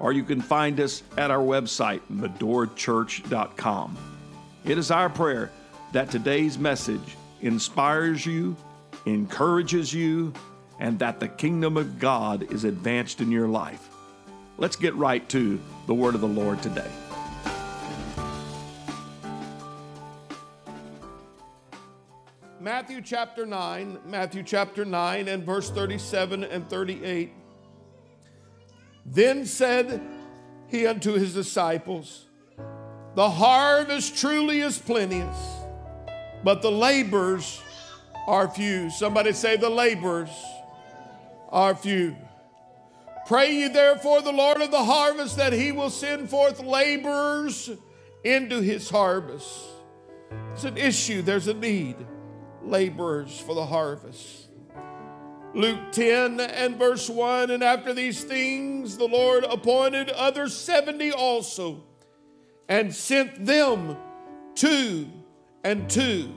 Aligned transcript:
or 0.00 0.12
you 0.12 0.22
can 0.22 0.40
find 0.40 0.80
us 0.80 1.02
at 1.16 1.30
our 1.30 1.42
website, 1.42 2.00
medorachurch.com. 2.12 3.96
It 4.64 4.78
is 4.78 4.90
our 4.90 5.08
prayer 5.08 5.50
that 5.92 6.10
today's 6.10 6.58
message 6.58 7.16
inspires 7.40 8.26
you, 8.26 8.56
encourages 9.06 9.94
you, 9.94 10.32
and 10.78 10.98
that 10.98 11.20
the 11.20 11.28
kingdom 11.28 11.76
of 11.76 11.98
God 11.98 12.52
is 12.52 12.64
advanced 12.64 13.20
in 13.20 13.30
your 13.30 13.48
life. 13.48 13.88
Let's 14.58 14.76
get 14.76 14.94
right 14.94 15.26
to 15.30 15.60
the 15.86 15.94
word 15.94 16.14
of 16.14 16.20
the 16.20 16.28
Lord 16.28 16.62
today. 16.62 16.90
Matthew 22.58 23.00
chapter 23.00 23.46
9, 23.46 24.00
Matthew 24.06 24.42
chapter 24.42 24.84
9 24.84 25.28
and 25.28 25.44
verse 25.44 25.70
37 25.70 26.42
and 26.42 26.68
38. 26.68 27.32
Then 29.08 29.46
said 29.46 30.02
he 30.66 30.86
unto 30.86 31.12
his 31.12 31.32
disciples, 31.32 32.26
The 33.14 33.30
harvest 33.30 34.16
truly 34.18 34.60
is 34.60 34.78
plenteous, 34.78 35.36
but 36.42 36.60
the 36.60 36.72
labors 36.72 37.62
are 38.26 38.48
few. 38.48 38.90
Somebody 38.90 39.32
say, 39.32 39.56
The 39.56 39.70
labors 39.70 40.30
are 41.50 41.74
few. 41.74 42.16
Pray 43.26 43.52
ye 43.52 43.68
therefore 43.68 44.22
the 44.22 44.32
Lord 44.32 44.60
of 44.60 44.70
the 44.70 44.84
harvest 44.84 45.36
that 45.36 45.52
he 45.52 45.72
will 45.72 45.90
send 45.90 46.28
forth 46.28 46.60
laborers 46.60 47.70
into 48.24 48.60
his 48.60 48.90
harvest. 48.90 49.48
It's 50.52 50.64
an 50.64 50.76
issue, 50.76 51.22
there's 51.22 51.48
a 51.48 51.54
need. 51.54 51.96
Laborers 52.62 53.38
for 53.38 53.54
the 53.54 53.66
harvest. 53.66 54.45
Luke 55.54 55.92
10 55.92 56.40
and 56.40 56.76
verse 56.76 57.08
1 57.08 57.50
And 57.50 57.62
after 57.62 57.94
these 57.94 58.22
things, 58.24 58.96
the 58.96 59.08
Lord 59.08 59.44
appointed 59.44 60.10
other 60.10 60.48
70 60.48 61.12
also, 61.12 61.82
and 62.68 62.94
sent 62.94 63.46
them 63.46 63.96
two 64.54 65.08
and 65.64 65.88
two 65.88 66.34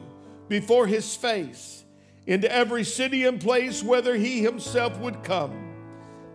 before 0.47 0.87
his 0.87 1.15
face 1.15 1.83
into 2.27 2.51
every 2.51 2.83
city 2.83 3.25
and 3.25 3.41
place 3.41 3.81
whither 3.81 4.15
he 4.15 4.41
himself 4.41 4.97
would 4.99 5.23
come. 5.23 5.73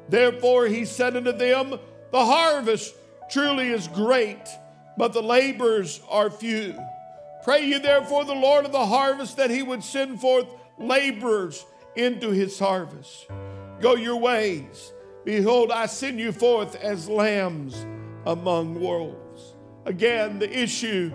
Therefore 0.08 0.66
he 0.66 0.84
said 0.84 1.16
unto 1.16 1.32
them, 1.32 1.78
The 2.10 2.24
harvest 2.24 2.94
truly 3.30 3.70
is 3.70 3.88
great, 3.88 4.44
but 4.98 5.12
the 5.12 5.22
laborers 5.22 6.00
are 6.08 6.30
few. 6.30 6.74
Pray 7.44 7.64
ye 7.64 7.78
therefore 7.78 8.24
the 8.24 8.34
Lord 8.34 8.64
of 8.64 8.72
the 8.72 8.86
harvest 8.86 9.36
that 9.36 9.50
he 9.50 9.62
would 9.62 9.84
send 9.84 10.20
forth 10.20 10.46
laborers 10.78 11.64
into 11.96 12.30
his 12.30 12.58
harvest. 12.58 13.26
Go 13.80 13.94
your 13.94 14.16
ways. 14.16 14.92
Behold, 15.24 15.70
I 15.70 15.86
send 15.86 16.18
you 16.18 16.32
forth 16.32 16.74
as 16.76 17.08
lambs 17.08 17.86
among 18.26 18.80
wolves. 18.80 19.54
Again, 19.86 20.38
the 20.38 20.58
issue 20.58 21.12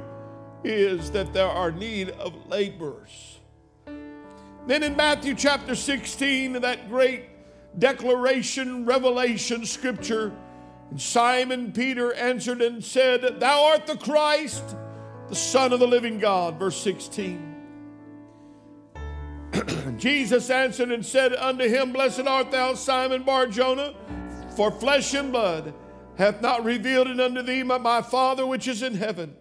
is 0.63 1.11
that 1.11 1.33
there 1.33 1.47
are 1.47 1.71
need 1.71 2.09
of 2.11 2.47
laborers. 2.47 3.39
Then 4.67 4.83
in 4.83 4.95
Matthew 4.95 5.35
chapter 5.35 5.73
16, 5.73 6.53
that 6.61 6.89
great 6.89 7.25
declaration, 7.79 8.85
revelation 8.85 9.65
scripture, 9.65 10.31
Simon 10.95 11.71
Peter 11.71 12.13
answered 12.13 12.61
and 12.61 12.83
said, 12.83 13.39
Thou 13.39 13.65
art 13.65 13.87
the 13.87 13.97
Christ, 13.97 14.75
the 15.27 15.35
Son 15.35 15.71
of 15.71 15.79
the 15.79 15.87
living 15.87 16.19
God. 16.19 16.59
Verse 16.59 16.77
16. 16.77 17.48
Jesus 19.97 20.49
answered 20.49 20.91
and 20.91 21.05
said 21.05 21.33
unto 21.33 21.67
him, 21.67 21.91
Blessed 21.91 22.27
art 22.27 22.51
thou, 22.51 22.73
Simon 22.73 23.23
Bar 23.23 23.47
Jonah, 23.47 23.93
for 24.55 24.71
flesh 24.71 25.13
and 25.13 25.31
blood 25.31 25.73
hath 26.17 26.41
not 26.41 26.63
revealed 26.63 27.07
it 27.07 27.19
unto 27.19 27.41
thee, 27.41 27.63
but 27.63 27.81
my 27.81 28.01
Father 28.01 28.45
which 28.45 28.67
is 28.67 28.83
in 28.83 28.93
heaven. 28.93 29.35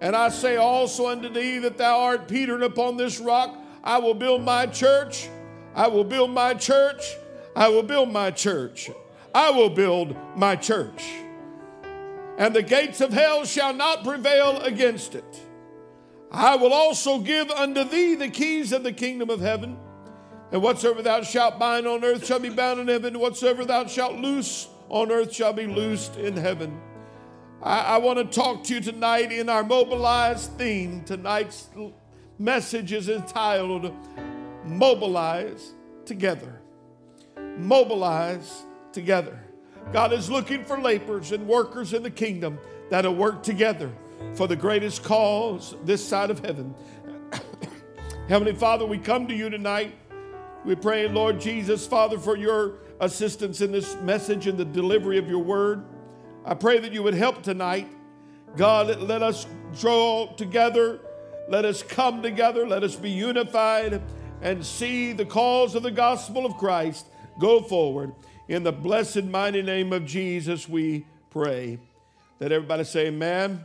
And 0.00 0.14
I 0.14 0.28
say 0.28 0.56
also 0.56 1.08
unto 1.08 1.28
thee 1.28 1.58
that 1.58 1.78
thou 1.78 2.00
art 2.00 2.28
Peter, 2.28 2.54
and 2.54 2.64
upon 2.64 2.96
this 2.96 3.18
rock 3.18 3.56
I 3.82 3.98
will 3.98 4.14
build 4.14 4.42
my 4.42 4.66
church. 4.66 5.28
I 5.74 5.88
will 5.88 6.04
build 6.04 6.30
my 6.30 6.54
church. 6.54 7.16
I 7.56 7.68
will 7.68 7.82
build 7.82 8.12
my 8.12 8.30
church. 8.30 8.90
I 9.34 9.50
will 9.50 9.70
build 9.70 10.16
my 10.36 10.56
church. 10.56 11.04
And 12.36 12.54
the 12.54 12.62
gates 12.62 13.00
of 13.00 13.12
hell 13.12 13.44
shall 13.44 13.72
not 13.72 14.04
prevail 14.04 14.60
against 14.60 15.14
it. 15.14 15.47
I 16.30 16.56
will 16.56 16.72
also 16.72 17.18
give 17.18 17.50
unto 17.50 17.84
thee 17.84 18.14
the 18.14 18.28
keys 18.28 18.72
of 18.72 18.82
the 18.82 18.92
kingdom 18.92 19.30
of 19.30 19.40
heaven. 19.40 19.78
And 20.52 20.62
whatsoever 20.62 21.02
thou 21.02 21.22
shalt 21.22 21.58
bind 21.58 21.86
on 21.86 22.04
earth 22.04 22.26
shall 22.26 22.38
be 22.38 22.50
bound 22.50 22.80
in 22.80 22.88
heaven. 22.88 23.18
Whatsoever 23.18 23.64
thou 23.64 23.86
shalt 23.86 24.16
loose 24.16 24.68
on 24.88 25.10
earth 25.10 25.32
shall 25.32 25.52
be 25.52 25.66
loosed 25.66 26.16
in 26.16 26.36
heaven. 26.36 26.80
I, 27.62 27.80
I 27.80 27.96
want 27.98 28.18
to 28.18 28.24
talk 28.24 28.64
to 28.64 28.74
you 28.74 28.80
tonight 28.80 29.32
in 29.32 29.48
our 29.48 29.64
mobilized 29.64 30.52
theme. 30.52 31.02
Tonight's 31.04 31.68
message 32.38 32.92
is 32.92 33.08
entitled 33.08 33.94
Mobilize 34.64 35.72
Together. 36.04 36.60
Mobilize 37.56 38.64
Together. 38.92 39.38
God 39.92 40.12
is 40.12 40.30
looking 40.30 40.64
for 40.64 40.78
laborers 40.78 41.32
and 41.32 41.46
workers 41.46 41.94
in 41.94 42.02
the 42.02 42.10
kingdom 42.10 42.58
that'll 42.90 43.14
work 43.14 43.42
together 43.42 43.90
for 44.34 44.46
the 44.46 44.56
greatest 44.56 45.02
cause 45.02 45.74
this 45.84 46.06
side 46.06 46.30
of 46.30 46.40
heaven. 46.40 46.74
Heavenly 48.28 48.54
Father, 48.54 48.86
we 48.86 48.98
come 48.98 49.26
to 49.28 49.34
you 49.34 49.50
tonight. 49.50 49.94
We 50.64 50.74
pray, 50.74 51.08
Lord 51.08 51.40
Jesus, 51.40 51.86
Father, 51.86 52.18
for 52.18 52.36
your 52.36 52.78
assistance 53.00 53.60
in 53.60 53.72
this 53.72 53.96
message 53.96 54.46
and 54.46 54.58
the 54.58 54.64
delivery 54.64 55.18
of 55.18 55.28
your 55.28 55.42
word. 55.42 55.84
I 56.44 56.54
pray 56.54 56.78
that 56.78 56.92
you 56.92 57.02
would 57.02 57.14
help 57.14 57.42
tonight. 57.42 57.88
God, 58.56 59.00
let 59.00 59.22
us 59.22 59.46
draw 59.78 60.32
together. 60.36 61.00
Let 61.48 61.64
us 61.64 61.82
come 61.82 62.22
together. 62.22 62.66
Let 62.66 62.82
us 62.82 62.96
be 62.96 63.10
unified 63.10 64.02
and 64.42 64.64
see 64.64 65.12
the 65.12 65.24
cause 65.24 65.74
of 65.74 65.82
the 65.82 65.90
gospel 65.90 66.46
of 66.46 66.56
Christ 66.56 67.06
go 67.38 67.60
forward. 67.60 68.12
In 68.48 68.62
the 68.62 68.72
blessed, 68.72 69.24
mighty 69.24 69.62
name 69.62 69.92
of 69.92 70.06
Jesus, 70.06 70.68
we 70.68 71.06
pray. 71.30 71.78
Let 72.40 72.52
everybody 72.52 72.84
say, 72.84 73.08
Amen. 73.08 73.64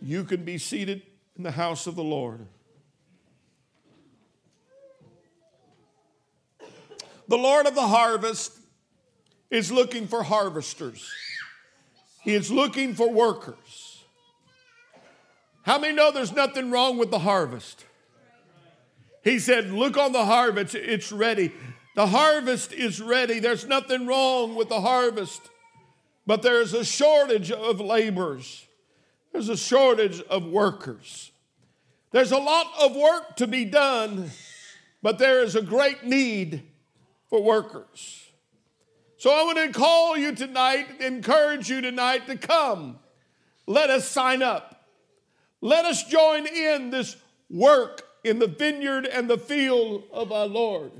You 0.00 0.24
can 0.24 0.44
be 0.44 0.58
seated 0.58 1.02
in 1.36 1.42
the 1.42 1.50
house 1.50 1.86
of 1.86 1.94
the 1.94 2.04
Lord. 2.04 2.46
The 7.28 7.36
Lord 7.36 7.66
of 7.66 7.74
the 7.74 7.86
harvest 7.86 8.52
is 9.50 9.70
looking 9.70 10.06
for 10.06 10.22
harvesters. 10.22 11.10
He 12.22 12.34
is 12.34 12.50
looking 12.50 12.94
for 12.94 13.10
workers. 13.10 14.02
How 15.62 15.78
many 15.78 15.94
know 15.94 16.10
there's 16.10 16.32
nothing 16.32 16.70
wrong 16.70 16.96
with 16.96 17.10
the 17.10 17.18
harvest? 17.18 17.84
He 19.22 19.38
said, 19.38 19.70
Look 19.70 19.98
on 19.98 20.12
the 20.12 20.24
harvest, 20.24 20.74
it's 20.74 21.12
ready. 21.12 21.52
The 21.94 22.06
harvest 22.06 22.72
is 22.72 23.00
ready. 23.00 23.40
There's 23.40 23.66
nothing 23.66 24.06
wrong 24.06 24.54
with 24.54 24.68
the 24.68 24.80
harvest, 24.80 25.42
but 26.26 26.42
there's 26.42 26.72
a 26.72 26.84
shortage 26.84 27.50
of 27.50 27.80
laborers. 27.80 28.67
There's 29.38 29.50
a 29.50 29.56
shortage 29.56 30.20
of 30.22 30.46
workers. 30.46 31.30
There's 32.10 32.32
a 32.32 32.38
lot 32.38 32.66
of 32.80 32.96
work 32.96 33.36
to 33.36 33.46
be 33.46 33.64
done, 33.64 34.32
but 35.00 35.20
there 35.20 35.44
is 35.44 35.54
a 35.54 35.62
great 35.62 36.02
need 36.02 36.64
for 37.30 37.40
workers. 37.40 38.32
So 39.16 39.30
I 39.30 39.44
want 39.44 39.58
to 39.58 39.70
call 39.70 40.16
you 40.16 40.34
tonight, 40.34 41.00
encourage 41.00 41.70
you 41.70 41.80
tonight 41.80 42.26
to 42.26 42.36
come. 42.36 42.98
Let 43.64 43.90
us 43.90 44.08
sign 44.08 44.42
up. 44.42 44.88
Let 45.60 45.84
us 45.84 46.02
join 46.02 46.44
in 46.48 46.90
this 46.90 47.14
work 47.48 48.02
in 48.24 48.40
the 48.40 48.48
vineyard 48.48 49.06
and 49.06 49.30
the 49.30 49.38
field 49.38 50.02
of 50.12 50.32
our 50.32 50.46
Lord. 50.46 50.90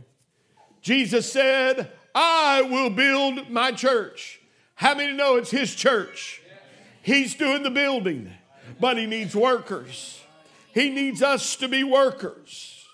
Jesus 0.81 1.33
said, 1.33 1.91
I 2.15 2.63
will 2.63 2.91
build 2.91 3.51
my 3.51 3.73
church. 3.73 4.41
How 4.77 4.95
many 4.95 5.13
know 5.13 5.35
it's 5.35 5.51
his 5.51 5.75
church? 5.75 6.41
He's 7.09 7.35
doing 7.35 7.63
the 7.63 7.71
building, 7.71 8.31
but 8.79 8.99
he 8.99 9.07
needs 9.07 9.35
workers. 9.35 10.21
He 10.75 10.91
needs 10.91 11.23
us 11.23 11.57
to 11.57 11.67
be 11.67 11.83
workers. 11.83 12.87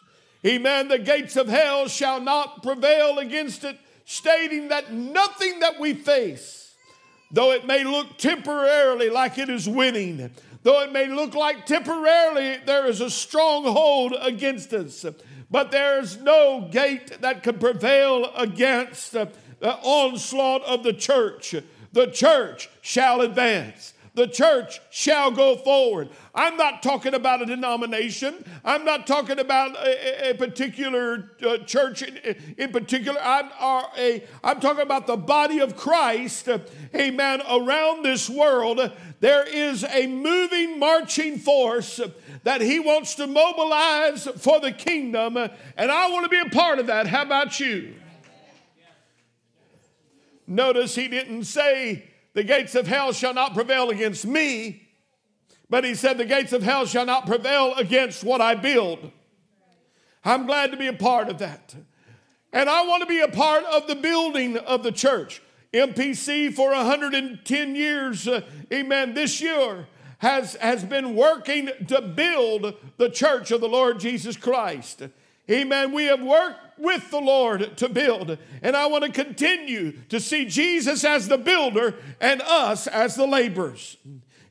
Amen. 0.46 0.86
The 0.86 1.00
gates 1.00 1.34
of 1.34 1.48
hell 1.48 1.88
shall 1.88 2.20
not 2.20 2.62
prevail 2.62 3.18
against 3.18 3.64
it, 3.64 3.76
stating 4.04 4.68
that 4.68 4.92
nothing 4.92 5.58
that 5.58 5.80
we 5.80 5.94
face, 5.94 6.76
though 7.32 7.50
it 7.50 7.66
may 7.66 7.82
look 7.82 8.16
temporarily 8.16 9.10
like 9.10 9.36
it 9.36 9.48
is 9.48 9.68
winning, 9.68 10.30
though 10.62 10.82
it 10.82 10.92
may 10.92 11.08
look 11.08 11.34
like 11.34 11.66
temporarily 11.66 12.58
there 12.64 12.86
is 12.86 13.00
a 13.00 13.10
stronghold 13.10 14.14
against 14.20 14.72
us, 14.72 15.04
but 15.50 15.72
there 15.72 15.98
is 15.98 16.18
no 16.18 16.68
gate 16.70 17.20
that 17.20 17.42
can 17.42 17.58
prevail 17.58 18.30
against 18.36 19.10
the 19.10 19.28
onslaught 19.82 20.62
of 20.62 20.84
the 20.84 20.92
church. 20.92 21.56
The 21.92 22.06
church 22.06 22.70
shall 22.80 23.20
advance 23.20 23.93
the 24.14 24.28
church 24.28 24.80
shall 24.90 25.32
go 25.32 25.56
forward. 25.56 26.08
I'm 26.34 26.56
not 26.56 26.82
talking 26.82 27.14
about 27.14 27.42
a 27.42 27.46
denomination. 27.46 28.44
I'm 28.64 28.84
not 28.84 29.06
talking 29.08 29.40
about 29.40 29.76
a, 29.76 30.30
a 30.30 30.34
particular 30.34 31.32
uh, 31.44 31.58
church 31.58 32.02
in, 32.02 32.36
in 32.56 32.70
particular. 32.70 33.20
I'm, 33.20 33.50
a, 33.98 34.24
I'm 34.42 34.60
talking 34.60 34.82
about 34.82 35.08
the 35.08 35.16
body 35.16 35.58
of 35.58 35.76
Christ, 35.76 36.48
amen, 36.94 37.42
around 37.50 38.04
this 38.04 38.30
world. 38.30 38.80
There 39.18 39.46
is 39.46 39.84
a 39.84 40.06
moving, 40.06 40.78
marching 40.78 41.38
force 41.38 42.00
that 42.44 42.60
he 42.60 42.78
wants 42.78 43.16
to 43.16 43.26
mobilize 43.26 44.28
for 44.36 44.60
the 44.60 44.70
kingdom, 44.70 45.36
and 45.36 45.90
I 45.90 46.10
want 46.10 46.24
to 46.24 46.28
be 46.28 46.38
a 46.38 46.50
part 46.50 46.78
of 46.78 46.86
that. 46.86 47.08
How 47.08 47.22
about 47.22 47.58
you? 47.58 47.94
Notice 50.46 50.94
he 50.94 51.08
didn't 51.08 51.44
say, 51.44 52.04
the 52.34 52.44
gates 52.44 52.74
of 52.74 52.86
hell 52.86 53.12
shall 53.12 53.32
not 53.32 53.54
prevail 53.54 53.90
against 53.90 54.26
me, 54.26 54.88
but 55.70 55.84
he 55.84 55.94
said, 55.94 56.18
the 56.18 56.24
gates 56.24 56.52
of 56.52 56.62
hell 56.62 56.84
shall 56.84 57.06
not 57.06 57.26
prevail 57.26 57.74
against 57.74 58.22
what 58.22 58.40
I 58.40 58.54
build. 58.54 59.10
I'm 60.24 60.46
glad 60.46 60.70
to 60.72 60.76
be 60.76 60.88
a 60.88 60.92
part 60.92 61.28
of 61.28 61.38
that. 61.38 61.74
And 62.52 62.68
I 62.68 62.86
want 62.86 63.02
to 63.02 63.08
be 63.08 63.20
a 63.20 63.28
part 63.28 63.64
of 63.64 63.86
the 63.86 63.96
building 63.96 64.56
of 64.56 64.82
the 64.82 64.92
church. 64.92 65.42
MPC 65.72 66.54
for 66.54 66.70
110 66.70 67.74
years, 67.74 68.28
uh, 68.28 68.42
amen, 68.72 69.14
this 69.14 69.40
year 69.40 69.88
has, 70.18 70.54
has 70.54 70.84
been 70.84 71.16
working 71.16 71.68
to 71.88 72.00
build 72.00 72.74
the 72.96 73.10
church 73.10 73.50
of 73.50 73.60
the 73.60 73.68
Lord 73.68 73.98
Jesus 73.98 74.36
Christ. 74.36 75.02
Amen. 75.50 75.92
We 75.92 76.06
have 76.06 76.22
worked 76.22 76.78
with 76.78 77.10
the 77.10 77.20
Lord 77.20 77.76
to 77.76 77.88
build. 77.88 78.38
And 78.62 78.76
I 78.76 78.86
want 78.86 79.04
to 79.04 79.12
continue 79.12 79.92
to 80.08 80.18
see 80.20 80.46
Jesus 80.46 81.04
as 81.04 81.28
the 81.28 81.38
builder 81.38 81.94
and 82.20 82.40
us 82.42 82.86
as 82.86 83.14
the 83.14 83.26
laborers. 83.26 83.96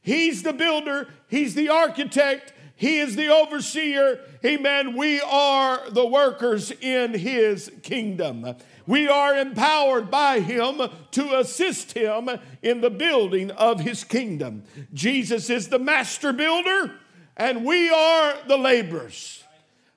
He's 0.02 0.44
the 0.44 0.54
builder, 0.54 1.08
He's 1.28 1.56
the 1.56 1.70
architect, 1.70 2.54
He 2.76 3.00
is 3.00 3.16
the 3.16 3.30
overseer. 3.30 4.20
Amen. 4.46 4.96
We 4.96 5.22
are 5.22 5.90
the 5.90 6.06
workers 6.06 6.72
in 6.72 7.14
His 7.14 7.72
kingdom. 7.82 8.56
We 8.86 9.08
are 9.08 9.38
empowered 9.38 10.12
by 10.12 10.42
Him 10.42 10.82
to 11.12 11.40
assist 11.40 11.94
Him 11.94 12.30
in 12.62 12.82
the 12.82 12.90
building 12.90 13.50
of 13.52 13.80
His 13.80 14.04
kingdom. 14.04 14.64
Jesus 14.94 15.50
is 15.50 15.70
the 15.70 15.80
master 15.80 16.34
builder, 16.34 16.92
and 17.38 17.66
we 17.66 17.90
are 17.90 18.36
the 18.48 18.58
laborers. 18.58 19.43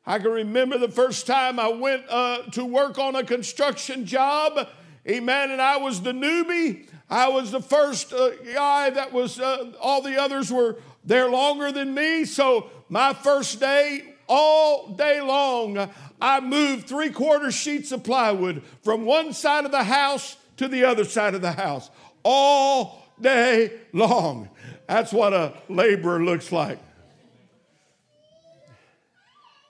I 0.07 0.19
can 0.19 0.31
remember 0.31 0.79
the 0.79 0.91
first 0.91 1.27
time 1.27 1.59
I 1.59 1.69
went 1.69 2.05
uh, 2.09 2.43
to 2.53 2.65
work 2.65 2.97
on 2.99 3.17
a 3.17 3.25
construction 3.25 4.07
job. 4.07 4.69
Amen. 5.09 5.51
And 5.51 5.61
I 5.61 5.79
was 5.79 6.01
the 6.01 6.13
newbie. 6.13 6.89
I 7.11 7.29
was 7.29 7.51
the 7.51 7.61
first 7.61 8.13
uh, 8.13 8.31
guy 8.53 8.91
that 8.91 9.13
was, 9.13 9.41
uh, 9.41 9.73
all 9.81 10.03
the 10.03 10.21
others 10.21 10.53
were 10.53 10.77
there 11.05 11.29
longer 11.29 11.73
than 11.73 11.93
me. 11.95 12.25
So 12.25 12.71
my 12.89 13.15
first 13.15 13.59
day, 13.59 14.15
all 14.29 14.89
day 14.95 15.21
long, 15.21 15.91
I 16.21 16.41
moved 16.41 16.89
three 16.89 17.11
quarter 17.11 17.51
sheets 17.51 17.93
of 17.93 18.05
plywood 18.05 18.63
from 18.83 19.05
one 19.05 19.33
side 19.33 19.65
of 19.65 19.71
the 19.71 19.85
house 19.85 20.37
to 20.57 20.69
the 20.69 20.85
other 20.85 21.05
side 21.05 21.35
of 21.35 21.43
the 21.43 21.53
house 21.53 21.91
all 22.23 23.07
day 23.21 23.73
long. 23.93 24.51
That's 24.89 25.13
what 25.13 25.33
a 25.33 25.53
laborer 25.69 26.23
looks 26.25 26.51
like. 26.53 26.79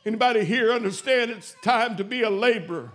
Anybody 0.07 0.45
here 0.45 0.73
understand 0.73 1.33
it's 1.33 1.57
time 1.63 1.97
to 1.97 2.05
be 2.05 2.23
a 2.23 2.31
laborer? 2.31 2.93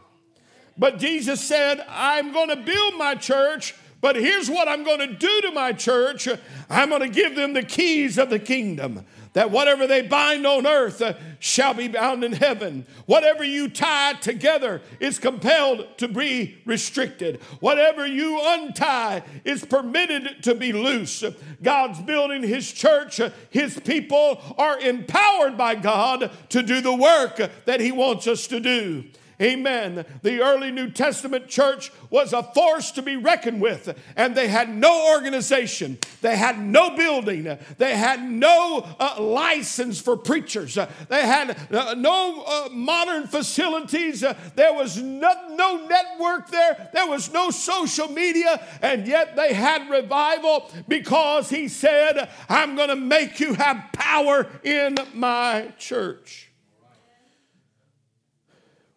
But 0.77 0.97
Jesus 0.97 1.45
said, 1.45 1.85
I'm 1.89 2.31
going 2.31 2.47
to 2.47 2.55
build 2.55 2.95
my 2.95 3.15
church, 3.15 3.75
but 3.99 4.15
here's 4.15 4.49
what 4.49 4.69
I'm 4.69 4.85
going 4.85 4.99
to 4.99 5.13
do 5.13 5.41
to 5.41 5.51
my 5.51 5.73
church 5.73 6.29
I'm 6.69 6.87
going 6.87 7.01
to 7.01 7.09
give 7.09 7.35
them 7.35 7.51
the 7.51 7.63
keys 7.63 8.17
of 8.17 8.29
the 8.29 8.39
kingdom 8.39 9.05
that 9.33 9.51
whatever 9.51 9.87
they 9.87 10.01
bind 10.01 10.45
on 10.45 10.67
earth 10.67 11.01
uh, 11.01 11.13
shall 11.39 11.73
be 11.73 11.87
bound 11.87 12.23
in 12.23 12.33
heaven. 12.33 12.85
Whatever 13.05 13.43
you 13.43 13.69
tie 13.69 14.13
together 14.13 14.81
is 14.99 15.19
compelled 15.19 15.87
to 15.97 16.07
be 16.07 16.57
restricted. 16.65 17.41
Whatever 17.59 18.05
you 18.05 18.39
untie 18.43 19.23
is 19.45 19.63
permitted 19.63 20.43
to 20.43 20.53
be 20.53 20.73
loose. 20.73 21.23
God's 21.63 22.01
building 22.01 22.43
His 22.43 22.71
church. 22.71 23.21
His 23.49 23.79
people 23.79 24.41
are 24.57 24.79
empowered 24.79 25.57
by 25.57 25.75
God 25.75 26.31
to 26.49 26.61
do 26.61 26.81
the 26.81 26.95
work 26.95 27.37
that 27.65 27.79
He 27.79 27.91
wants 27.91 28.27
us 28.27 28.47
to 28.47 28.59
do. 28.59 29.05
Amen. 29.41 30.05
The 30.21 30.41
early 30.41 30.69
New 30.69 30.91
Testament 30.91 31.47
church 31.47 31.91
was 32.11 32.31
a 32.31 32.43
force 32.43 32.91
to 32.91 33.01
be 33.01 33.15
reckoned 33.15 33.59
with, 33.59 33.97
and 34.15 34.35
they 34.35 34.47
had 34.47 34.69
no 34.69 35.11
organization, 35.13 35.97
they 36.21 36.37
had 36.37 36.59
no 36.59 36.95
building, 36.95 37.57
they 37.79 37.95
had 37.95 38.21
no 38.21 38.85
uh, 38.99 39.19
license 39.19 39.99
for 39.99 40.15
preachers, 40.15 40.75
they 41.09 41.25
had 41.25 41.57
uh, 41.71 41.95
no 41.95 42.43
uh, 42.45 42.69
modern 42.71 43.25
facilities, 43.25 44.21
there 44.55 44.73
was 44.73 45.01
no, 45.01 45.33
no 45.55 45.87
network 45.87 46.49
there, 46.51 46.89
there 46.93 47.07
was 47.07 47.33
no 47.33 47.49
social 47.49 48.09
media, 48.09 48.63
and 48.83 49.07
yet 49.07 49.35
they 49.35 49.53
had 49.53 49.89
revival 49.89 50.69
because 50.87 51.49
he 51.49 51.67
said, 51.67 52.29
I'm 52.47 52.75
going 52.75 52.89
to 52.89 52.95
make 52.95 53.39
you 53.39 53.55
have 53.55 53.89
power 53.93 54.47
in 54.63 54.97
my 55.15 55.73
church. 55.79 56.50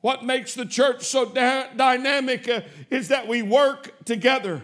What 0.04 0.22
makes 0.22 0.52
the 0.52 0.66
church 0.66 1.04
so 1.04 1.24
da- 1.24 1.68
dynamic 1.74 2.46
uh, 2.46 2.60
is 2.90 3.08
that 3.08 3.26
we 3.26 3.40
work 3.40 4.04
together. 4.04 4.60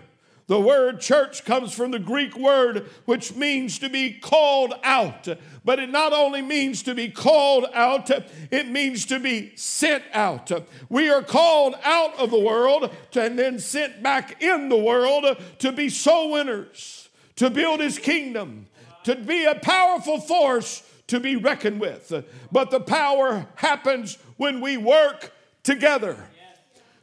The 0.49 0.61
word 0.61 1.01
church 1.01 1.47
comes 1.47 1.73
from 1.73 1.93
the 1.93 1.99
Greek 1.99 2.37
word 2.37 2.91
which 3.07 3.35
means 3.35 3.79
to 3.79 3.89
be 3.89 4.13
called 4.13 4.75
out. 4.85 5.29
But 5.65 5.79
it 5.79 5.89
not 5.89 6.13
only 6.13 6.43
means 6.43 6.83
to 6.83 6.95
be 6.95 7.09
called 7.09 7.65
out, 7.73 8.11
it 8.51 8.69
means 8.69 9.07
to 9.07 9.19
be 9.19 9.57
sent 9.57 10.05
out. 10.13 10.53
We 10.91 11.09
are 11.09 11.23
called 11.23 11.75
out 11.85 12.19
of 12.19 12.31
the 12.31 12.39
world 12.39 12.95
and 13.15 13.39
then 13.39 13.61
sent 13.61 14.03
back 14.03 14.43
in 14.43 14.69
the 14.69 14.77
world 14.77 15.25
to 15.61 15.73
be 15.73 15.89
soul 15.89 16.33
winners, 16.33 17.09
to 17.37 17.49
build 17.49 17.81
his 17.81 17.99
kingdom, 17.99 18.67
to 19.05 19.17
be 19.17 19.47
a 19.47 19.55
powerful 19.55 20.21
force 20.21 20.83
to 21.11 21.19
be 21.19 21.35
reckoned 21.35 21.81
with. 21.81 22.13
But 22.53 22.71
the 22.71 22.81
power 22.81 23.47
happens 23.57 24.17
when 24.41 24.63
we 24.63 24.79
work 24.79 25.33
together. 25.63 26.17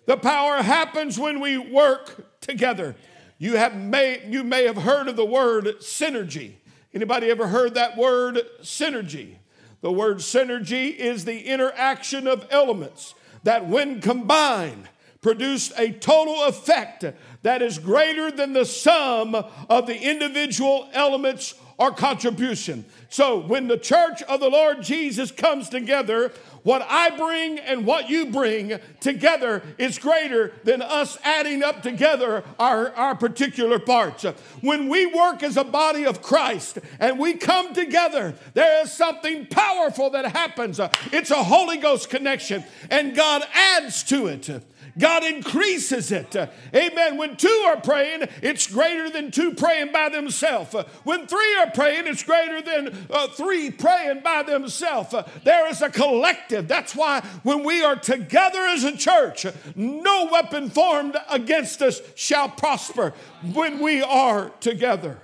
The 0.08 0.18
power 0.18 0.64
happens 0.64 1.20
when 1.20 1.40
we 1.40 1.56
work 1.56 2.42
together. 2.42 2.96
You 3.38 3.58
have 3.58 3.76
may 3.76 4.28
you 4.28 4.44
may 4.44 4.64
have 4.64 4.78
heard 4.78 5.08
of 5.08 5.18
the 5.18 5.26
word 5.26 5.66
synergy. 5.80 6.54
Anybody 6.96 7.30
ever 7.30 7.46
heard 7.46 7.76
that 7.76 7.96
word 7.96 8.40
synergy? 8.64 9.36
The 9.82 9.92
word 9.92 10.18
synergy 10.18 10.96
is 10.96 11.26
the 11.26 11.42
interaction 11.42 12.26
of 12.26 12.48
elements 12.50 13.14
that 13.44 13.68
when 13.68 14.02
combined 14.02 14.90
produce 15.22 15.72
a 15.78 15.92
total 15.92 16.46
effect 16.46 17.06
that 17.44 17.62
is 17.62 17.78
greater 17.78 18.32
than 18.32 18.54
the 18.54 18.66
sum 18.66 19.36
of 19.36 19.86
the 19.86 20.00
individual 20.00 20.90
elements 20.92 21.54
or 21.78 21.92
contribution. 21.92 22.86
So 23.10 23.40
when 23.40 23.68
the 23.68 23.78
church 23.78 24.22
of 24.24 24.40
the 24.40 24.50
Lord 24.50 24.82
Jesus 24.82 25.32
comes 25.32 25.70
together, 25.70 26.32
what 26.64 26.86
I 26.90 27.16
bring 27.16 27.60
and 27.60 27.86
what 27.86 28.10
you 28.10 28.26
bring 28.26 28.80
together 29.00 29.62
is 29.78 29.98
greater 29.98 30.52
than 30.66 30.82
us 30.82 31.18
adding 31.24 31.64
up 31.64 31.82
together 31.82 32.44
our, 32.60 32.92
our 32.94 33.16
particular 33.16 33.80
parts. 33.80 34.24
When 34.62 34.90
we 34.90 35.06
work 35.06 35.44
as 35.44 35.56
a 35.56 35.64
body 35.64 36.06
of 36.06 36.22
Christ 36.22 36.80
and 37.00 37.18
we 37.20 37.36
come 37.36 37.74
together, 37.74 38.36
there 38.54 38.84
is 38.84 38.92
something 38.92 39.46
powerful 39.46 40.10
that 40.10 40.26
happens. 40.26 40.80
It's 41.14 41.32
a 41.32 41.44
Holy 41.44 41.78
Ghost 41.78 42.10
connection, 42.10 42.66
and 42.90 43.16
God 43.16 43.44
adds 43.54 44.04
to 44.04 44.28
it. 44.28 44.50
God 44.98 45.24
increases 45.24 46.12
it. 46.12 46.36
Amen. 46.74 47.18
When 47.18 47.36
two 47.36 47.66
are 47.68 47.80
praying, 47.80 48.28
it's 48.42 48.68
greater 48.68 49.10
than 49.10 49.32
two 49.32 49.54
praying 49.54 49.92
by 49.92 50.10
themselves. 50.10 50.74
When 51.04 51.28
three 51.28 51.58
are 51.60 51.72
praying, 51.72 52.08
it's 52.08 52.24
greater 52.24 52.62
than 52.62 53.08
uh, 53.10 53.28
three 53.28 53.70
praying 53.72 54.22
by 54.22 54.44
themselves. 54.44 55.14
There 55.44 55.68
is 55.68 55.82
a 55.82 55.90
collective. 55.90 56.68
That's 56.68 56.96
why 56.96 57.22
when 57.44 57.64
we 57.64 57.84
are 57.84 57.96
together 57.96 58.60
as 58.60 58.84
a 58.84 58.96
church, 58.96 59.46
no 59.76 60.30
weapon 60.32 60.70
formed 60.70 61.18
against 61.30 61.82
us 61.82 62.02
shall 62.16 62.50
prosper 62.50 63.14
when 63.54 63.80
we 63.80 64.02
are 64.02 64.50
together. 64.60 65.18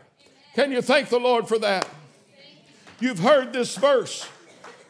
Can 0.55 0.71
you 0.71 0.81
thank 0.81 1.09
the 1.09 1.19
Lord 1.19 1.47
for 1.47 1.57
that? 1.59 1.87
You've 2.99 3.19
heard 3.19 3.53
this 3.53 3.75
verse. 3.75 4.27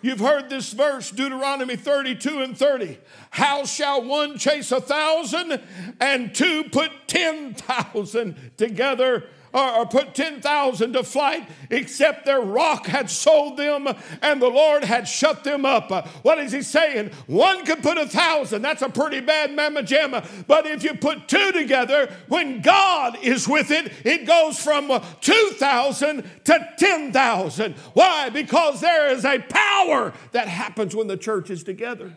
You've 0.03 0.19
heard 0.19 0.50
this 0.50 0.74
verse, 0.74 1.10
Deuteronomy 1.12 1.77
32 1.77 2.41
and 2.41 2.57
30. 2.57 2.98
How 3.29 3.63
shall 3.63 4.03
one 4.03 4.38
chase 4.38 4.69
a 4.74 4.81
thousand 4.81 5.62
and 6.01 6.36
two 6.36 6.65
put 6.65 6.91
10,000 7.07 8.51
together 8.57 9.24
or, 9.53 9.69
or 9.69 9.86
put 9.86 10.15
10,000 10.15 10.93
to 10.93 11.03
flight, 11.03 11.48
except 11.69 12.25
their 12.25 12.41
rock 12.41 12.88
had 12.88 13.10
sold 13.10 13.57
them 13.57 13.88
and 14.22 14.41
the 14.41 14.50
Lord 14.50 14.83
had 14.83 15.07
shut 15.07 15.43
them 15.43 15.65
up. 15.65 15.91
Uh, 15.91 16.01
what 16.24 16.39
is 16.39 16.51
he 16.51 16.62
saying? 16.62 17.12
One 17.27 17.65
could 17.65 17.83
put 17.83 17.98
a 17.98 18.07
thousand. 18.07 18.62
That's 18.62 18.81
a 18.81 18.89
pretty 18.89 19.19
bad 19.19 19.53
mamma 19.55 19.83
jamma. 19.83 20.27
But 20.48 20.65
if 20.65 20.83
you 20.83 20.95
put 20.95 21.27
two 21.27 21.51
together, 21.51 22.12
when 22.27 22.62
God 22.62 23.17
is 23.22 23.48
with 23.48 23.72
it, 23.72 23.91
it 24.03 24.25
goes 24.25 24.60
from 24.60 25.01
2,000 25.22 26.24
to 26.45 26.69
10,000. 26.77 27.74
Why? 27.93 28.29
Because 28.29 28.81
there 28.81 29.10
is 29.10 29.25
a 29.25 29.39
power 29.39 30.13
that 30.31 30.48
happens 30.48 30.95
when 30.95 31.07
the 31.07 31.17
church 31.17 31.50
is 31.50 31.63
together. 31.63 32.13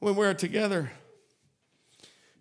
When 0.00 0.14
we're 0.14 0.34
together. 0.34 0.92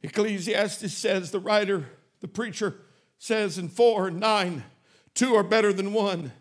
Ecclesiastes 0.07 0.93
says, 0.93 1.31
the 1.31 1.39
writer, 1.39 1.89
the 2.21 2.29
preacher 2.29 2.75
says 3.17 3.57
in 3.57 3.67
4 3.67 4.07
and 4.07 4.19
9, 4.21 4.63
two 5.13 5.35
are 5.35 5.43
better 5.43 5.73
than 5.73 5.91
one 5.91 6.31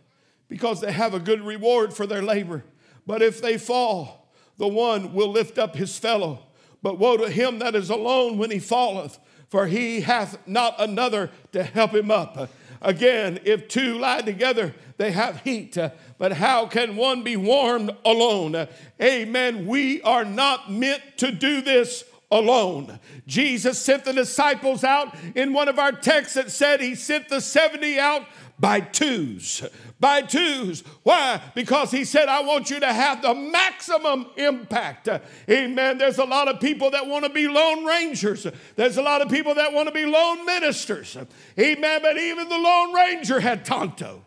because 0.49 0.81
they 0.81 0.93
have 0.93 1.15
a 1.15 1.19
good 1.19 1.43
reward 1.43 1.93
for 1.93 2.07
their 2.07 2.23
labor. 2.23 2.65
But 3.07 3.23
if 3.23 3.43
they 3.43 3.59
fall, 3.59 4.31
the 4.57 4.69
one 4.69 5.13
will 5.13 5.31
lift 5.31 5.59
up 5.59 5.75
his 5.75 5.99
fellow. 5.99 6.47
But 6.81 6.99
woe 6.99 7.17
to 7.17 7.29
him 7.29 7.59
that 7.59 7.75
is 7.75 7.91
alone 7.91 8.39
when 8.39 8.53
he 8.53 8.61
falleth, 8.61 9.19
for 9.49 9.67
he 9.67 10.03
hath 10.03 10.47
not 10.47 10.77
another 10.79 11.31
to 11.51 11.65
help 11.65 11.93
him 11.93 12.13
up. 12.13 12.49
Again, 12.81 13.41
if 13.45 13.67
two 13.67 13.99
lie 13.99 14.23
together, 14.23 14.75
they 14.97 15.11
have 15.11 15.41
heat. 15.41 15.77
But 16.19 16.35
how 16.35 16.67
can 16.67 16.95
one 16.95 17.25
be 17.25 17.37
warmed 17.37 17.91
alone? 18.05 18.69
Amen. 19.03 19.67
We 19.67 20.03
are 20.03 20.25
not 20.25 20.71
meant 20.71 21.03
to 21.17 21.33
do 21.33 21.63
this 21.63 22.05
alone. 22.31 22.99
Jesus 23.27 23.79
sent 23.79 24.05
the 24.05 24.13
disciples 24.13 24.85
out 24.85 25.17
in 25.35 25.53
one 25.53 25.69
of 25.69 25.79
our 25.79 25.93
texts 25.93 26.35
that 26.35 26.51
said 26.51 26.81
he 26.81 26.95
sent 26.95 27.29
the 27.29 27.41
70 27.41 27.99
out 27.99 28.27
by 28.59 28.81
twos. 28.81 29.65
By 30.01 30.23
twos. 30.23 30.81
Why? 31.03 31.41
Because 31.55 31.91
he 31.91 32.05
said, 32.05 32.29
I 32.29 32.43
want 32.43 32.71
you 32.71 32.81
to 32.81 32.93
have 32.93 33.23
the 33.23 33.35
maximum 33.35 34.27
impact. 34.37 35.09
Amen. 35.49 35.99
There's 35.99 36.19
a 36.19 36.25
lot 36.25 36.49
of 36.49 36.61
people 36.61 36.91
that 36.91 37.07
want 37.07 37.25
to 37.25 37.31
be 37.31 37.49
lone 37.49 37.85
rangers. 37.85 38.47
There's 38.77 38.97
a 38.97 39.03
lot 39.03 39.23
of 39.23 39.29
people 39.31 39.55
that 39.55 39.73
want 39.73 39.89
to 39.89 39.95
be 39.95 40.07
lone 40.07 40.45
ministers. 40.45 41.17
Amen. 41.59 42.01
But 42.03 42.19
even 42.19 42.49
the 42.49 42.59
lone 42.59 42.93
ranger 42.95 43.41
had 43.41 43.65
Tonto. 43.65 44.23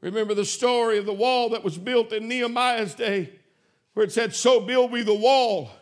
Remember 0.00 0.32
the 0.32 0.44
story 0.44 0.98
of 0.98 1.06
the 1.06 1.12
wall 1.12 1.48
that 1.50 1.64
was 1.64 1.76
built 1.76 2.12
in 2.12 2.28
Nehemiah's 2.28 2.94
day 2.94 3.32
where 3.98 4.06
it 4.06 4.12
said, 4.12 4.32
So 4.32 4.60
build 4.60 4.92
we 4.92 5.02
the 5.02 5.12
wall. 5.12 5.72